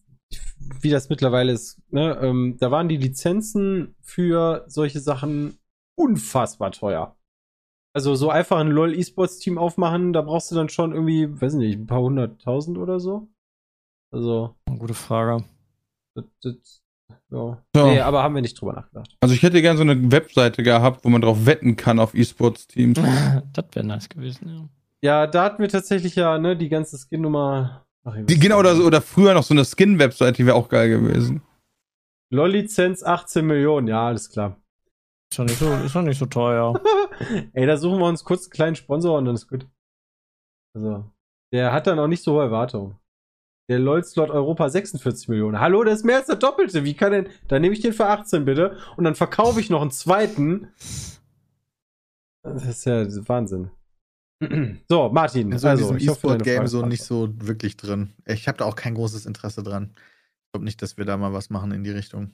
[0.80, 5.58] wie das mittlerweile ist, ne, ähm, da waren die Lizenzen für solche Sachen
[5.96, 7.14] unfassbar teuer.
[7.94, 11.54] Also so einfach ein LOL E-Sports Team aufmachen, da brauchst du dann schon irgendwie, weiß
[11.54, 13.28] nicht, ein paar hunderttausend oder so.
[14.10, 15.44] Also, Gute Frage.
[16.14, 16.82] das, das,
[17.30, 17.62] ja.
[17.74, 17.84] So.
[17.86, 19.16] Nee, aber haben wir nicht drüber nachgedacht.
[19.20, 22.98] Also ich hätte gerne so eine Webseite gehabt, wo man drauf wetten kann auf E-Sports-Teams.
[23.52, 24.68] das wäre nice gewesen, ja.
[25.04, 27.84] Ja, da hatten wir tatsächlich ja, ne, die ganze Skin-Nummer.
[28.28, 28.60] Die- Genau, ja.
[28.60, 31.42] oder, so- oder früher noch so eine Skin-Webseite, die wäre auch geil gewesen.
[32.30, 34.56] LOL-Lizenz 18 Millionen, ja, alles klar.
[35.32, 36.78] Ist doch nicht so, ist doch nicht so teuer.
[37.54, 39.66] Ey, da suchen wir uns kurz einen kleinen Sponsor und dann ist gut.
[40.76, 41.10] Also,
[41.54, 42.98] der hat dann auch nicht so hohe Erwartungen.
[43.70, 45.58] Der LOL-Slot Europa 46 Millionen.
[45.58, 46.84] Hallo, das ist mehr als der Doppelte.
[46.84, 47.28] Wie kann denn.
[47.48, 50.68] Dann nehme ich den für 18 bitte und dann verkaufe ich noch einen zweiten.
[52.42, 53.70] Das ist ja Wahnsinn.
[54.90, 55.50] So, Martin.
[55.50, 58.12] Also, Also, in ich diesem E-Sport-Game so ist nicht so wirklich drin.
[58.26, 59.94] Ich habe da auch kein großes Interesse dran.
[59.94, 62.32] Ich glaube nicht, dass wir da mal was machen in die Richtung.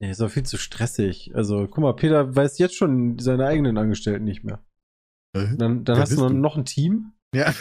[0.00, 1.32] Nee, ist doch viel zu stressig.
[1.34, 4.64] Also, guck mal, Peter weiß jetzt schon seine eigenen Angestellten nicht mehr.
[5.34, 5.56] Äh?
[5.56, 6.34] Dann, dann hast du noch, du?
[6.34, 7.12] noch ein Team.
[7.34, 7.52] Ja.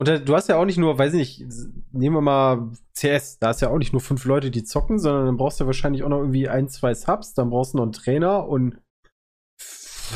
[0.00, 1.52] Und da, du hast ja auch nicht nur, weiß ich nicht,
[1.92, 5.26] nehmen wir mal CS, da hast ja auch nicht nur fünf Leute, die zocken, sondern
[5.26, 7.84] dann brauchst du ja wahrscheinlich auch noch irgendwie ein, zwei Subs, dann brauchst du noch
[7.84, 8.78] einen Trainer und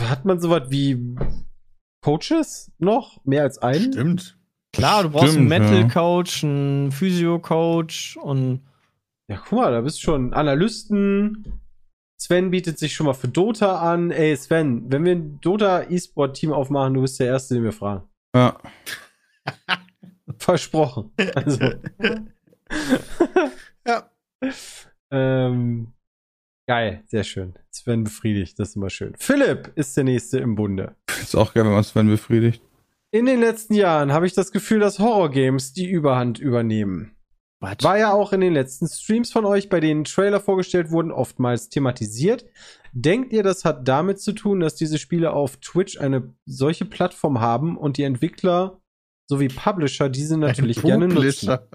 [0.09, 1.17] hat man sowas wie
[2.01, 3.25] Coaches noch?
[3.25, 3.93] Mehr als einen?
[3.93, 4.39] Stimmt.
[4.73, 5.59] Klar, du brauchst einen Stimmt, ja.
[5.59, 8.63] Mental-Coach, einen Physio-Coach und
[9.33, 11.59] Ja, guck mal, da bist du schon Analysten.
[12.21, 14.11] Sven bietet sich schon mal für Dota an.
[14.11, 18.07] Ey, Sven, wenn wir ein Dota E-Sport-Team aufmachen, du bist der Erste, den wir fragen.
[18.37, 18.59] Ja.
[20.39, 21.13] Versprochen.
[21.35, 21.59] Also.
[23.87, 24.11] Ja.
[25.11, 25.93] Ähm,
[26.69, 27.55] geil, sehr schön.
[27.71, 29.15] Sven befriedigt, das ist immer schön.
[29.19, 30.95] Philipp ist der Nächste im Bunde.
[31.21, 32.63] Ist auch geil, wenn man Sven befriedigt.
[33.11, 37.17] In den letzten Jahren habe ich das Gefühl, dass Horrorgames die Überhand übernehmen.
[37.63, 41.69] War ja auch in den letzten Streams von euch, bei denen Trailer vorgestellt wurden, oftmals
[41.69, 42.45] thematisiert.
[42.93, 47.41] Denkt ihr, das hat damit zu tun, dass diese Spiele auf Twitch eine solche Plattform
[47.41, 48.81] haben und die Entwickler
[49.29, 51.49] sowie Publisher diese natürlich Ein gerne nutzen?
[51.49, 51.69] Publisher.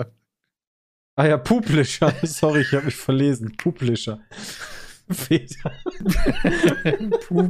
[1.16, 2.14] Ah ja, Publisher.
[2.24, 3.56] Sorry, ich habe mich verlesen.
[3.58, 4.20] Publisher.
[5.28, 5.72] Peter.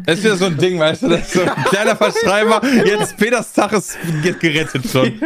[0.05, 2.61] Das ist ja so ein Ding, weißt du, das ist so ein kleiner Verschreiber.
[2.85, 5.19] Jetzt Peters Tag ist ge- gerettet schon.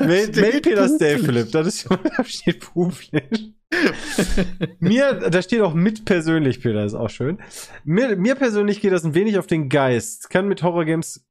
[0.00, 0.32] Meld,
[0.62, 1.52] Peters Day, Philipp.
[1.52, 3.22] Das ist schon, da steht Puflisch.
[4.80, 7.38] mir, da steht auch mit persönlich, Peter, ist auch schön.
[7.84, 10.30] Mir, mir persönlich geht das ein wenig auf den Geist.
[10.30, 11.24] Kann mit Horrorgames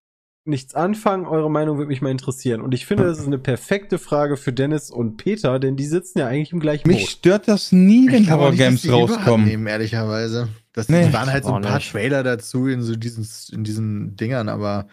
[0.46, 1.26] nichts anfangen.
[1.26, 2.62] Eure Meinung würde mich mal interessieren.
[2.62, 6.20] Und ich finde, das ist eine perfekte Frage für Dennis und Peter, denn die sitzen
[6.20, 7.10] ja eigentlich im gleichen Mich Boot.
[7.10, 9.46] stört das nie, wenn nicht, die Überhand rauskommen.
[9.48, 10.50] Nehmen, ehrlicherweise.
[10.74, 11.12] Das Nee.
[11.12, 11.91] waren halt so ein paar nicht.
[11.91, 14.88] Trailer dazu in so diesen, in diesen Dingern, aber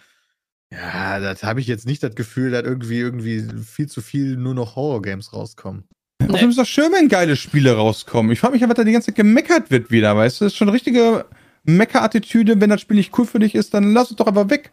[0.72, 4.54] ja, das habe ich jetzt nicht das Gefühl, dass irgendwie, irgendwie viel zu viel nur
[4.54, 5.84] noch Horror-Games rauskommen.
[6.22, 8.32] Außerdem ist doch schön, wenn geile Spiele rauskommen.
[8.32, 10.44] Ich frage mich, was da die ganze Zeit gemeckert wird wieder, weißt du?
[10.46, 11.26] Das ist schon eine richtige
[11.64, 12.60] Mecker-Attitüde.
[12.60, 14.70] Wenn das Spiel nicht cool für dich ist, dann lass es doch einfach weg.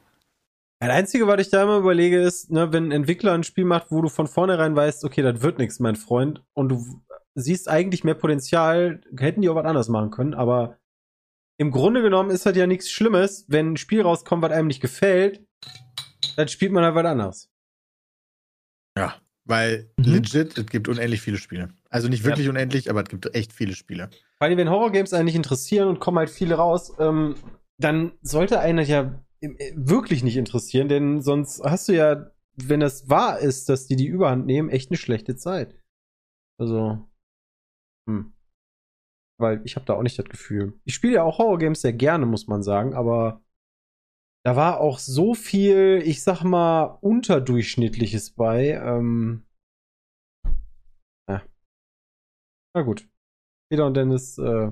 [0.81, 3.91] Das Einzige, was ich da immer überlege, ist, ne, wenn ein Entwickler ein Spiel macht,
[3.91, 7.01] wo du von vornherein weißt, okay, das wird nichts, mein Freund, und du
[7.35, 10.77] siehst eigentlich mehr Potenzial, hätten die auch was anderes machen können, aber
[11.57, 14.81] im Grunde genommen ist das ja nichts Schlimmes, wenn ein Spiel rauskommt, was einem nicht
[14.81, 15.45] gefällt,
[16.37, 17.51] dann spielt man halt was anderes.
[18.97, 19.15] Ja.
[19.45, 20.05] Weil Mhm.
[20.13, 21.69] legit, es gibt unendlich viele Spiele.
[21.89, 24.09] Also nicht wirklich unendlich, aber es gibt echt viele Spiele.
[24.37, 27.35] Vor allem, wenn Horrorgames einen nicht interessieren und kommen halt viele raus, ähm,
[27.79, 33.39] dann sollte einer ja wirklich nicht interessieren, denn sonst hast du ja, wenn das wahr
[33.39, 35.75] ist, dass die die Überhand nehmen, echt eine schlechte Zeit.
[36.59, 37.07] Also,
[38.09, 38.33] hm.
[39.39, 40.77] Weil ich habe da auch nicht das Gefühl.
[40.83, 43.41] Ich spiele ja auch Horrorgames sehr gerne, muss man sagen, aber
[44.45, 48.71] da war auch so viel, ich sag mal, unterdurchschnittliches bei.
[48.71, 49.45] Ähm,
[51.29, 51.43] ja.
[52.75, 53.07] Na gut.
[53.71, 54.71] Peter und Dennis äh,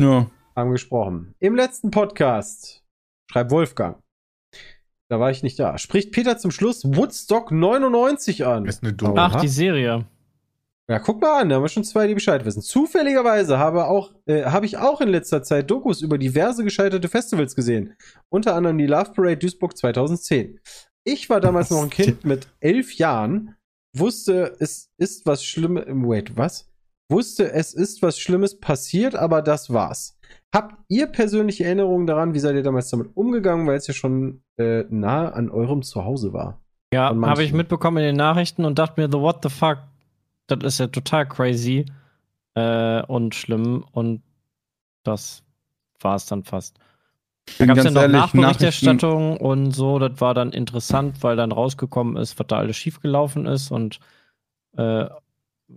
[0.00, 0.30] Ja.
[0.56, 1.34] haben gesprochen.
[1.38, 2.83] Im letzten Podcast,
[3.30, 3.98] schreibt Wolfgang,
[5.08, 8.66] da war ich nicht da, spricht Peter zum Schluss Woodstock 99 an.
[8.66, 9.14] Ist eine doofe.
[9.16, 10.06] Ach, die Serie.
[10.88, 12.60] Ja, guck mal an, da haben wir schon zwei, die Bescheid wissen.
[12.60, 17.54] Zufälligerweise habe, auch, äh, habe ich auch in letzter Zeit Dokus über diverse gescheiterte Festivals
[17.54, 17.94] gesehen.
[18.28, 20.60] Unter anderem die Love Parade Duisburg 2010.
[21.04, 23.56] Ich war damals noch ein Kind mit elf Jahren,
[23.94, 25.84] wusste, es ist was Schlimmes.
[25.86, 26.70] Wait, was?
[27.10, 30.13] Wusste, es ist was Schlimmes passiert, aber das war's.
[30.52, 34.42] Habt ihr persönliche Erinnerungen daran, wie seid ihr damals damit umgegangen, weil es ja schon
[34.56, 36.60] äh, nah an eurem Zuhause war?
[36.92, 39.78] Ja, habe ich mitbekommen in den Nachrichten und dachte mir, the what the fuck,
[40.46, 41.86] das ist ja total crazy
[42.54, 44.22] äh, und schlimm und
[45.02, 45.42] das
[46.00, 46.78] war es dann fast.
[47.58, 51.52] Da gab es ja noch ehrlich, Nachberichterstattung und so, das war dann interessant, weil dann
[51.52, 53.98] rausgekommen ist, was da alles schiefgelaufen ist und
[54.76, 55.06] äh,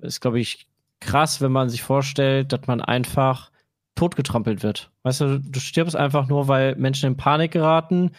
[0.01, 0.67] ist, glaube ich,
[0.99, 3.51] krass, wenn man sich vorstellt, dass man einfach
[3.97, 4.91] totgetrampelt wird.
[5.03, 8.11] Weißt du, du stirbst einfach nur, weil Menschen in Panik geraten,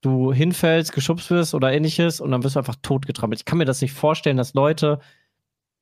[0.00, 3.40] du hinfällst, geschubst wirst oder ähnliches und dann wirst du einfach totgetrampelt.
[3.40, 5.00] Ich kann mir das nicht vorstellen, dass Leute,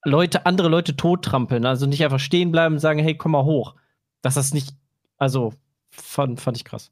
[0.04, 3.74] Leute, andere Leute tottrampeln, also nicht einfach stehen bleiben und sagen, hey, komm mal hoch.
[4.22, 4.74] Dass das nicht,
[5.18, 5.52] also
[5.90, 6.90] fand, fand ich krass.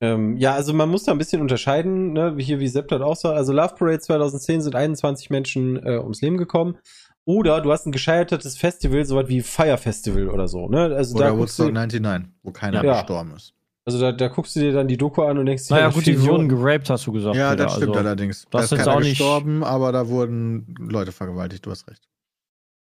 [0.00, 2.36] Ähm, ja, also man muss da ein bisschen unterscheiden, ne?
[2.36, 3.36] wie hier wie Sepp das auch sagt.
[3.36, 6.76] Also Love Parade 2010 sind 21 Menschen äh, ums Leben gekommen.
[7.24, 10.68] Oder du hast ein gescheitertes Festival, sowas wie Fire Festival oder so.
[10.68, 10.94] Ne?
[10.94, 13.00] Also, da Oder guckst Woodstock du, 99, wo keiner Ja.
[13.00, 13.54] gestorben ist.
[13.84, 16.04] also da, da guckst du dir dann die Doku an und denkst dir, Naja, gut,
[16.06, 17.36] die so- wurden geraped, hast du gesagt.
[17.36, 18.42] Ja, Peter, das stimmt also, allerdings.
[18.42, 21.70] das da ist ist jetzt keiner auch nicht- gestorben, aber da wurden Leute vergewaltigt, du
[21.70, 22.08] hast recht.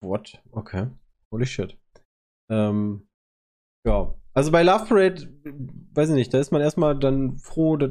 [0.02, 0.40] What?
[0.52, 0.86] Okay.
[1.32, 1.76] Holy shit.
[2.50, 3.06] Ähm,
[3.86, 4.14] ja.
[4.34, 5.28] Also bei Love Parade,
[5.94, 7.90] weiß ich nicht, da ist man erstmal dann froh, dass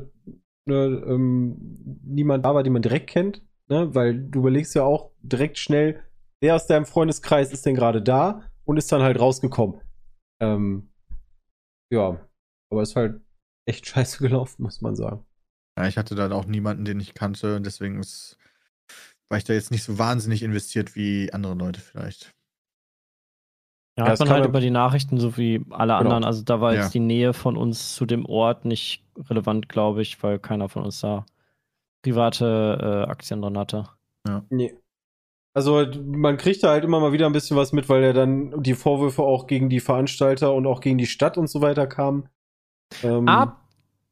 [0.66, 3.42] ne, ähm, niemand da war, den man direkt kennt.
[3.70, 3.94] Ne?
[3.94, 6.02] Weil du überlegst ja auch direkt schnell,
[6.42, 9.82] wer aus deinem Freundeskreis ist denn gerade da und ist dann halt rausgekommen.
[10.40, 10.92] Ähm,
[11.92, 12.20] ja.
[12.70, 13.22] Aber ist halt
[13.66, 15.26] echt scheiße gelaufen, muss man sagen.
[15.78, 18.38] Ja, ich hatte da auch niemanden, den ich kannte, deswegen ist,
[19.30, 22.34] war ich da jetzt nicht so wahnsinnig investiert wie andere Leute vielleicht.
[23.98, 25.98] Ja, Ja, hat es man halt ja- über die Nachrichten, so wie alle Genau.
[26.00, 26.24] anderen.
[26.24, 26.82] Also da war Ja.
[26.84, 30.84] jetzt die Nähe von uns zu dem Ort nicht relevant, glaube ich, weil keiner von
[30.84, 31.26] uns da
[32.04, 33.88] private äh, Aktien drin hatte.
[34.50, 34.76] Nee.
[35.58, 38.62] Also man kriegt da halt immer mal wieder ein bisschen was mit, weil ja dann
[38.62, 42.30] die Vorwürfe auch gegen die Veranstalter und auch gegen die Stadt und so weiter kamen.
[43.02, 43.64] Ähm, Ab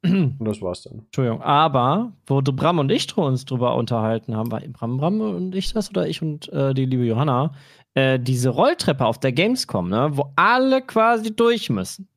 [0.04, 1.04] und das war's dann.
[1.06, 5.72] Entschuldigung, aber wo Bram und ich uns drüber unterhalten haben, war Bram, Bram und ich
[5.72, 7.54] das oder ich und äh, die liebe Johanna,
[7.94, 12.08] äh, diese Rolltreppe auf der Gamescom, ne, wo alle quasi durch müssen,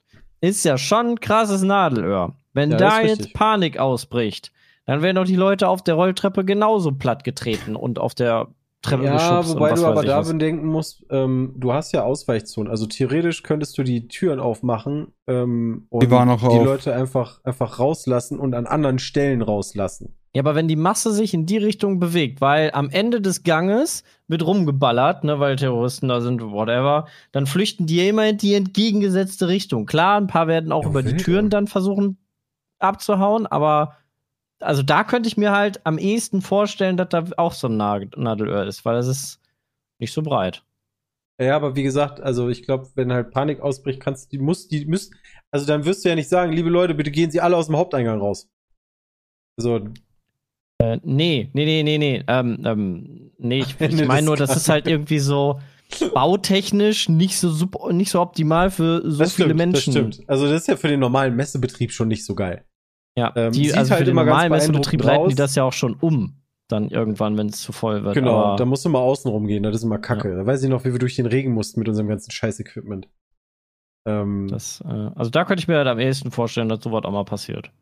[0.40, 2.34] ist ja schon ein krasses Nadelöhr.
[2.54, 3.34] Wenn Ja, da jetzt richtig.
[3.34, 4.52] Panik ausbricht,
[4.86, 8.48] dann werden doch die Leute auf der Rolltreppe genauso platt getreten und auf der
[8.82, 12.04] Treppe Ja, geschubst wobei und was du aber da bedenken musst, ähm, du hast ja
[12.04, 12.70] Ausweichzonen.
[12.70, 16.64] Also theoretisch könntest du die Türen aufmachen ähm, und Die waren auch die auf.
[16.64, 20.14] Leute einfach, einfach rauslassen und an anderen Stellen rauslassen.
[20.34, 24.04] Ja, aber wenn die Masse sich in die Richtung bewegt, weil am Ende des Ganges
[24.28, 29.48] wird rumgeballert, ne, weil Terroristen da sind, whatever, dann flüchten die immer in die entgegengesetzte
[29.48, 29.86] Richtung.
[29.86, 32.18] Klar, ein paar werden auch Ja, über die Türen dann versuchen
[32.78, 33.96] abzuhauen, aber
[34.60, 38.66] also da könnte ich mir halt am ehesten vorstellen, dass da auch so ein Nadelöhr
[38.66, 39.40] ist, weil das ist
[39.98, 40.64] nicht so breit.
[41.40, 44.66] Ja, aber wie gesagt, also ich glaube, wenn halt Panik ausbricht, kannst du, die muss,
[44.66, 45.14] die müssen,
[45.52, 47.76] also dann wirst du ja nicht sagen, liebe Leute, bitte gehen Sie alle aus dem
[47.76, 48.48] Haupteingang raus.
[49.56, 49.88] Also,
[50.80, 52.24] Äh, nee, nee, nee, nee, nee.
[52.26, 55.60] Ähm, ähm, nee, ich, ich meine nur, das ist halt irgendwie so
[56.12, 59.94] bautechnisch nicht so super, nicht so optimal für so das viele stimmt, Menschen.
[59.94, 60.28] das stimmt.
[60.28, 62.64] Also das ist ja für den normalen Messebetrieb schon nicht so geil.
[63.18, 65.72] Ja, Ähm, die, also halt für den immer normalen beeindruckend leiten die das ja auch
[65.72, 66.40] schon um.
[66.68, 68.14] Dann irgendwann, wenn es zu voll wird.
[68.14, 70.36] Genau, Aber da musst du mal außen rumgehen, das ist immer kacke.
[70.36, 73.08] Da weiß ich noch, wie wir durch den Regen mussten mit unserem ganzen Scheiß-Equipment.
[74.06, 77.10] Ähm, das, äh, also da könnte ich mir halt am ehesten vorstellen, dass sowas auch
[77.10, 77.72] mal passiert.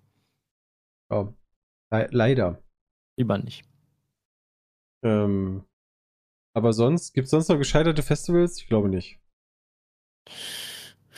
[1.10, 1.32] ja.
[1.90, 2.62] Le leider.
[3.18, 3.64] Lieber nicht.
[5.04, 5.64] Ähm,
[6.54, 8.60] aber sonst, gibt es sonst noch gescheiterte Festivals?
[8.60, 9.20] Ich glaube nicht.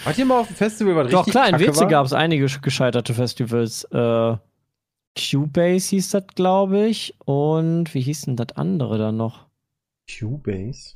[0.05, 2.47] Wart ihr mal auf dem Festival, was Doch, richtig klar, in WC gab es einige
[2.47, 3.85] sch- gescheiterte Festivals.
[3.85, 4.37] Äh,
[5.19, 7.15] Cubase hieß das, glaube ich.
[7.25, 9.47] Und wie hieß denn das andere dann noch?
[10.09, 10.95] Cubase?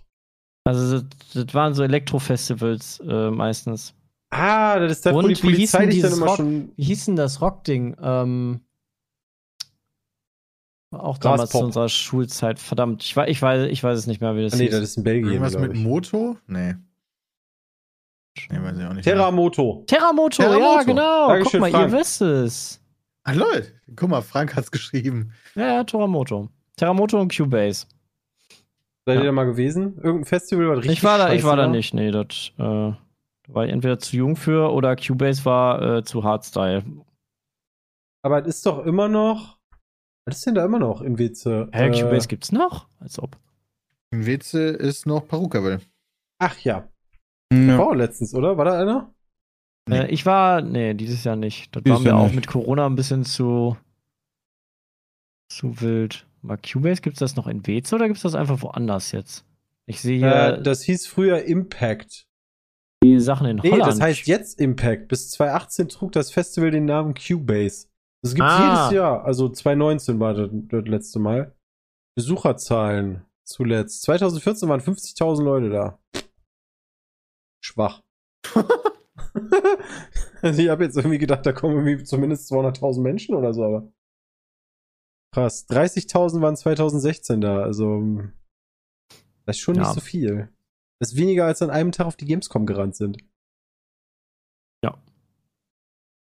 [0.64, 1.06] Also, das,
[1.46, 3.94] das waren so Elektrofestivals äh, meistens.
[4.30, 6.26] Ah, das ist das, wo Und die wie hieß Polizei denn dich dann dieses immer
[6.28, 6.72] Rock- schon.
[6.76, 7.96] Wie hieß denn das Rockding?
[8.00, 8.60] Ähm,
[10.90, 12.58] war auch damals zu unserer Schulzeit.
[12.58, 14.72] Verdammt, ich, ich, weiß, ich weiß es nicht mehr, wie das Ah, nee, hieß.
[14.72, 15.32] das ist in Belgien.
[15.32, 15.80] Irgendwas mit ich.
[15.80, 16.36] Moto?
[16.46, 16.74] Nee.
[18.50, 19.04] Nee, weiß ich auch nicht.
[19.04, 19.84] Terramoto.
[19.86, 20.76] Terramoto, Terramoto.
[20.78, 21.28] ja, genau.
[21.28, 21.92] Dankeschön, Guck mal, Frank.
[21.92, 22.80] ihr wisst es.
[23.24, 25.32] Ah, Leute, guck mal, Frank hat's geschrieben.
[25.54, 26.48] Ja, ja, Terramoto.
[26.76, 27.86] Terramoto und Cubase.
[29.04, 29.20] Seid Ja.
[29.22, 29.96] ihr da mal gewesen?
[29.96, 31.92] Irgendein Festival, was richtig Ich war da, ich war da nicht.
[31.94, 32.96] Nee, das äh, da
[33.48, 36.84] war ich entweder zu jung für oder Cubase war äh, zu Hardstyle.
[38.22, 39.58] Aber es ist doch immer noch.
[40.24, 41.68] Was ist denn da immer noch in Weze?
[41.72, 42.86] Hä, Äh, Cubase gibt's noch?
[43.00, 43.36] Als ob.
[44.12, 45.80] Im WC ist noch Perukaville.
[46.38, 46.88] Ach ja.
[47.52, 47.78] Ja.
[47.78, 48.56] War auch letztens, oder?
[48.56, 49.14] War da einer?
[49.88, 49.98] Nee.
[50.00, 51.74] Äh, ich war, nee, dieses Jahr nicht.
[51.74, 52.36] Das Dieses war mir Jahr auch nicht.
[52.36, 53.76] mit Corona ein bisschen zu,
[55.48, 56.26] zu wild.
[56.42, 59.44] Mal Cubase, gibt's das noch in Weze oder gibt's das einfach woanders jetzt?
[59.86, 62.26] Ich sehe hier Äh, das hieß früher Impact.
[63.04, 63.88] die Sachen in Nee, Holland.
[63.88, 65.08] das heißt jetzt Impact.
[65.08, 67.88] Bis 2018 trug das Festival den Namen Cubase.
[68.22, 68.86] Das gibt's Ah.
[68.86, 69.24] jedes Jahr.
[69.24, 71.54] Also 2019 war das, das letzte Mal.
[72.16, 74.02] Besucherzahlen zuletzt.
[74.02, 75.98] 2014 waren 50.000 Leute da.
[77.62, 78.02] Schwach.
[80.42, 83.92] also ich habe jetzt irgendwie gedacht, da kommen irgendwie zumindest 200.000 Menschen oder so, aber
[85.32, 85.66] krass.
[85.68, 88.20] 30.000 waren 2016 da, also
[89.46, 89.82] das ist schon Ja.
[89.82, 90.48] nicht so viel.
[91.00, 93.18] Das ist weniger als an einem Tag auf die Gamescom gerannt sind.
[94.84, 95.02] Ja.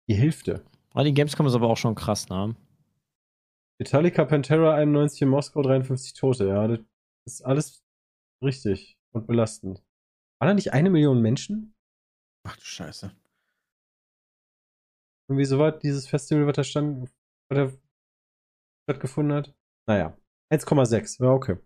[0.10, 0.64] Die Hälfte.
[0.94, 2.56] Ah, die Gamescom ist aber auch schon krass, ne?
[3.80, 6.48] Metallica Pantera 91 in Moskau, 53 Tote.
[6.48, 6.80] Ja, das
[7.26, 7.84] ist alles
[8.44, 9.84] richtig und belastend.
[10.42, 11.76] Waren da nicht eine Million Menschen?
[12.48, 13.16] Ach du Scheiße.
[15.30, 17.12] Irgendwie so weit dieses Festival, was da stand, was
[17.50, 17.72] da
[18.90, 19.56] stattgefunden hat?
[19.88, 20.18] Naja,
[20.52, 21.24] 1,6.
[21.24, 21.58] Ja, okay.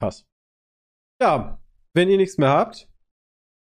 [0.00, 0.24] Krass.
[1.20, 1.60] Ja,
[1.94, 2.88] wenn ihr nichts mehr habt,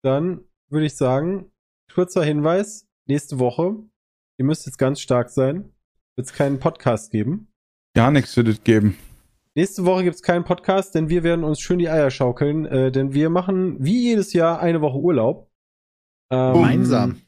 [0.04, 1.52] dann würde ich sagen,
[1.92, 3.84] kurzer Hinweis, nächste Woche,
[4.38, 5.74] ihr müsst jetzt ganz stark sein,
[6.16, 7.52] wird es keinen Podcast geben.
[7.96, 8.96] Gar nichts wird es geben.
[9.56, 12.92] Nächste Woche gibt es keinen Podcast, denn wir werden uns schön die Eier schaukeln, äh,
[12.92, 15.52] denn wir machen wie jedes Jahr eine Woche Urlaub.
[16.32, 17.22] Ähm, Gemeinsam.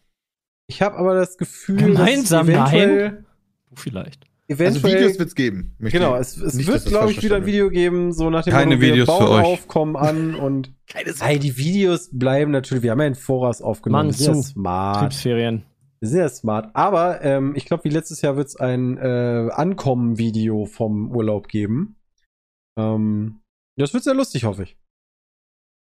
[0.65, 3.25] Ich habe aber das Gefühl, Gemeinsam, dass eventuell,
[3.69, 4.25] Du vielleicht.
[4.49, 5.75] Also eventuell Videos wird's geben.
[5.77, 8.53] Möchte genau, es, es nicht, wird, glaube ich, wieder ein Video geben, so nach dem
[8.53, 9.45] Keine Motto, wir Videos für bauen euch.
[9.45, 10.73] auf, kommen an und
[11.19, 14.41] Ey, die Videos bleiben natürlich, wir haben ja in Voraus aufgenommen, Mann, wir sind ja
[14.41, 14.95] smart.
[15.01, 15.63] Betriebsferien.
[15.99, 16.71] Wir sind ja smart.
[16.73, 21.97] Aber ähm, ich glaube, wie letztes Jahr wird es ein äh, Ankommen-Video vom Urlaub geben.
[22.77, 23.41] Ähm,
[23.77, 24.77] das wird sehr lustig, hoffe ich.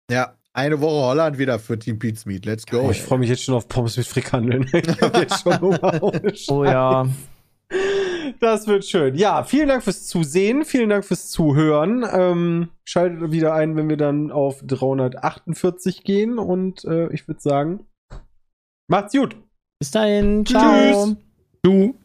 [0.09, 2.45] Ja, eine Woche Holland wieder für Team Pete's Meet.
[2.45, 2.81] Let's go.
[2.81, 4.63] Oh, ich freue mich jetzt schon auf Pommes mit Frikandeln.
[4.73, 5.99] ich habe jetzt schon Hunger.
[6.01, 6.47] Oh Scheiß.
[6.47, 7.07] ja.
[8.39, 9.15] Das wird schön.
[9.15, 12.05] Ja, vielen Dank fürs Zusehen, vielen Dank fürs Zuhören.
[12.09, 17.85] Ähm, schaltet wieder ein, wenn wir dann auf 348 gehen und äh, ich würde sagen,
[18.87, 19.35] macht's gut.
[19.79, 20.45] Bis dahin.
[20.45, 21.05] Ciao.
[21.05, 21.15] Tschüss.
[21.63, 21.95] Du.